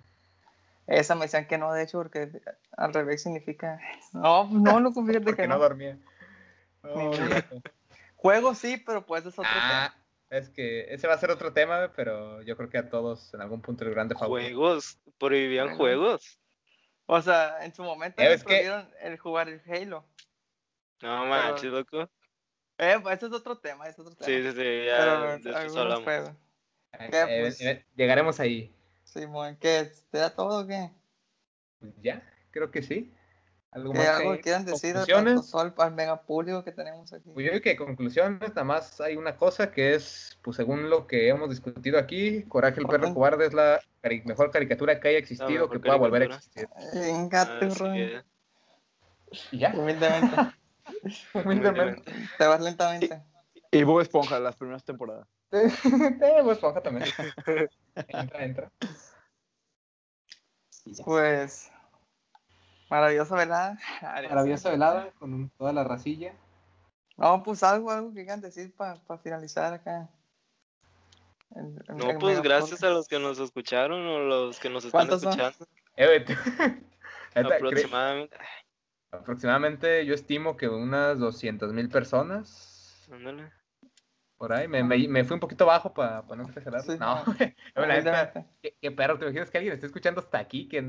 [0.85, 2.41] Esa me decían que no, de hecho, porque
[2.75, 3.79] al revés significa,
[4.11, 5.61] no, pues no, loco, fíjate que no no.
[5.61, 5.97] dormía.
[6.83, 7.11] Oh.
[8.15, 9.93] Juego sí, pero pues es otro Ah,
[10.29, 13.41] es que ese va a ser otro tema, pero yo creo que a todos en
[13.41, 14.41] algún punto el grande favor.
[14.41, 15.77] Juegos, prohibían Bueno.
[15.77, 16.21] juegos.
[16.25, 16.43] tema.
[17.05, 20.05] O sea, en su momento Eh, que- prohibieron el jugar el Halo.
[21.01, 22.09] No manches, loco.
[22.77, 24.25] Eh, pues ese es otro tema, es otro tema.
[24.25, 26.03] Sí, sí, sí, pero ya hablamos.
[26.03, 26.31] juegos.
[26.93, 27.61] Eh, ¿Qué, eh, pues?
[27.61, 28.73] eh, llegaremos ahí.
[29.03, 29.91] Simón, ¿qué?
[30.11, 30.89] ¿Te da todo o qué?
[31.79, 33.13] Pues ya, creo que sí.
[33.75, 35.51] ¿Algo ¿Qué más algo que que quieran decir a- a- conclusiones?
[35.51, 37.29] todo al, al mega público que tenemos aquí?
[37.33, 41.07] Pues yo creo que conclusiones, nada más hay una cosa que es, pues según lo
[41.07, 45.17] que hemos discutido aquí, Coraje el perro cobarde es la cari- mejor caricatura que haya
[45.17, 46.67] existido, que pueda volver a existir.
[46.93, 48.23] Engate, es.
[49.51, 50.35] Y ya, Humildemente.
[51.33, 52.11] humildemente.
[52.37, 53.23] Te vas lentamente.
[53.71, 55.27] Y Bob Esponja, las primeras temporadas.
[55.51, 57.07] Eh, pues Esponja también.
[58.07, 58.71] Entra, entra.
[60.85, 61.01] Y.
[61.03, 61.71] Pues.
[62.93, 63.79] Maravillosa velada.
[64.29, 66.35] Maravillosa velada con toda la racilla.
[67.17, 70.09] No, pues algo, algo que quieran decir para finalizar acá.
[71.55, 75.09] el- el- No, pues gracias a los que nos escucharon o los que nos están
[75.11, 75.65] escuchando.
[75.95, 76.23] Eh,
[77.35, 78.37] Aproximadamente.
[79.11, 83.51] aproximadamente yo estimo que unas 200 mil personas Ándale.
[84.43, 84.67] Por ahí.
[84.67, 86.81] Me, me, me fui un poquito bajo para no exagerar.
[86.81, 87.23] Sí, no,
[87.75, 88.33] la neta.
[88.61, 90.79] ¿qué, qué perro, ¿te imaginas que alguien esté escuchando hasta aquí que,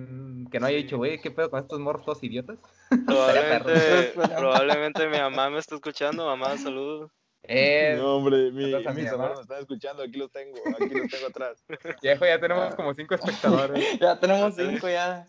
[0.50, 2.58] que no haya dicho, güey, qué pedo con estos morros todos idiotas?
[3.06, 6.26] Probablemente, mi mamá me está escuchando.
[6.26, 7.12] Mamá, saludos.
[7.44, 11.28] Eh, No, hombre, mi- mis hermanos me están escuchando, aquí los tengo, aquí los tengo
[11.28, 11.64] atrás.
[12.02, 14.00] viejo, ya tenemos como cinco espectadores.
[14.00, 15.28] Ya tenemos cinco ya.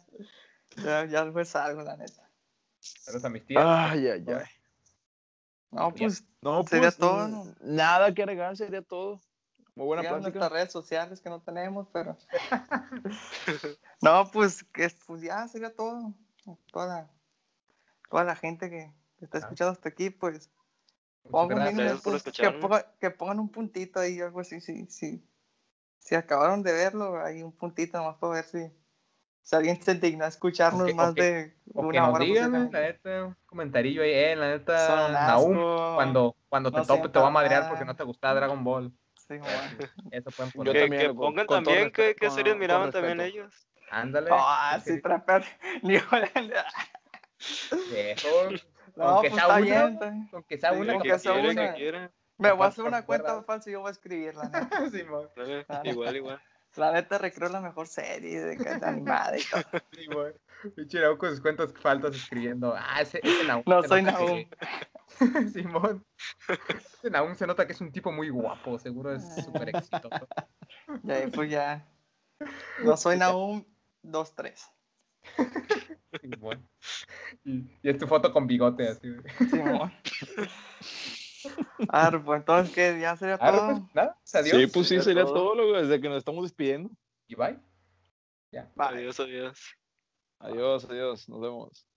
[0.77, 2.27] Ya, ya fue algo, la neta.
[2.80, 3.64] Saludos a mis tías.
[3.64, 4.45] Ay, ay, ay.
[5.76, 7.56] No, pues No, Sería pues, todo, mm, ¿no?
[7.61, 9.19] Nada que agregar, sería todo.
[9.76, 10.22] Muy buena plática.
[10.22, 12.18] nuestras redes sociales que no tenemos, pero.
[14.02, 16.14] no, pues, que, pues ya sería todo.
[16.72, 17.10] Toda la,
[18.10, 19.41] toda la gente que que está Ah.
[19.41, 20.49] escuchando hasta aquí, pues.
[21.31, 22.61] Pongan, pues, que, escucharnos.
[22.61, 25.26] ponga- que pongan un puntito ahí, algo así, sí, sí.
[25.99, 28.72] Si acabaron de verlo, hay un puntito nomás para ver si,
[29.46, 32.26] si alguien se digna a escucharnos O que- o más que- de una nos hora.
[32.26, 37.00] digan, la neta, un comentarillo ahí, eh, la neta, Naum, cuando, cuando te No tope
[37.02, 38.92] sean te va a madrear porque no te gustaba Dragon Ball.
[39.28, 39.36] Sí.
[40.12, 40.74] Eso pueden Yo poner.
[40.74, 43.54] Que, también, que con- pongan con también qué, qué series con miraban también ellos.
[43.90, 44.30] Ándale.
[44.32, 45.44] Ah, sí, sí, trapear.
[45.82, 45.98] Ni.
[48.96, 50.30] No, Aunque pues sea está una, bien.
[50.32, 52.12] Aunque sea Sí, una aunque que sea una.
[52.38, 54.44] Me voy a hacer una cuenta falsa y yo voy a escribirla.
[54.44, 54.50] ¿no?
[55.70, 55.82] Ah.
[55.84, 56.42] Igual, igual.
[56.77, 59.64] La neta recreo la mejor serie de, de animada y todo.
[59.93, 60.34] Simón.
[60.76, 62.73] Pinche Naum con sus cuentas faltas escribiendo.
[62.76, 63.64] Ah, ese, ese Naum.
[63.65, 64.45] No soy nota Naum.
[64.49, 66.06] que- Simón.
[66.97, 70.27] Ese Naum se nota que es un tipo muy guapo, seguro es súper exitoso.
[71.03, 71.88] Y ahí pues ya.
[72.84, 73.64] No soy Nahum
[74.03, 74.53] 2-3.
[76.22, 76.68] Simón.
[77.43, 79.10] Y, y es tu foto con bigote así.
[79.10, 79.49] güey.
[79.49, 79.93] Simón.
[81.90, 83.66] Ah, pues entonces que ya sería todo.
[83.66, 84.58] pues, nada, adiós.
[84.58, 85.74] Sí, pues sí, sería sería todo.
[85.74, 86.90] desde que nos estamos despidiendo.
[87.28, 87.60] Y bye.
[88.52, 88.66] Bye.
[88.78, 89.60] Adiós, adiós.
[90.40, 91.88] Adiós, adiós, nos vemos.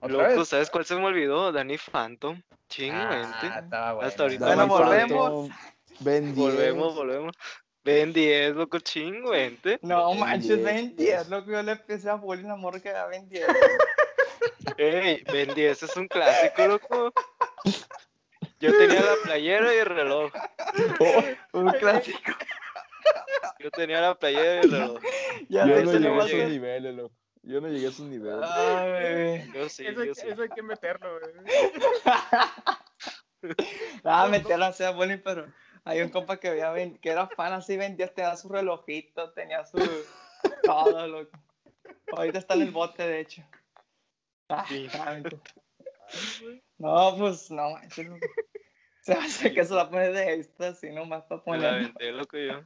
[0.00, 0.44] ¿Otra Loco?
[0.44, 1.52] ¿sabes cuál se me olvidó?
[1.52, 2.42] Danny Phantom.
[2.68, 3.46] Chingüente.
[3.70, 4.08] Ah, bueno.
[4.08, 5.50] Hasta ahorita Bueno, volvemos.
[6.00, 6.36] Ben 10.
[6.36, 7.36] Volvemos, volvemos.
[7.84, 9.78] Ben 10, loco, chingüente.
[9.82, 10.64] No Ben manches, 10.
[10.64, 11.28] Ben 10.
[11.28, 13.46] Lo que yo le empecé a bullying a morra que era Ben 10.
[14.76, 17.12] Ey, Ben 10 es un clásico, loco.
[18.60, 20.32] Yo tenía la playera y el reloj.
[21.52, 22.32] Un clásico.
[23.58, 25.00] Yo tenía la playera y el reloj.
[25.48, 27.14] Ya Yo no llegué a esos niveles, loco.
[27.42, 28.48] Yo no llegué a esos niveles.
[28.48, 30.28] Ay, Yo sí, Eso, hay yo que- sí.
[30.28, 31.32] eso hay que meterlo, güey.
[34.04, 35.46] Nada, meterlo así a bullying, pero
[35.84, 39.64] hay un compa que, veía Ben- que era fan así, 10, tenía su relojito, tenía
[39.66, 39.78] su.
[40.62, 41.38] Todo, loco.
[42.12, 43.42] Ahorita está en el bote, de hecho.
[44.48, 44.88] Ah, Sí.
[46.78, 48.06] No, pues no manches.
[48.06, 48.26] loco.
[49.00, 51.74] Se hace que se la pone de extra así nomás para Me la poner.
[51.74, 52.60] aventé, loco, yo.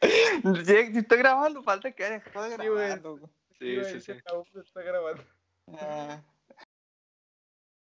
[0.64, 3.00] Sí, sí estoy grabando, falta que dejó de Sí, grabar.
[3.58, 4.12] Sí, sí, sí.
[4.26, 5.22] Naum está grabando.
[5.78, 6.22] Ah,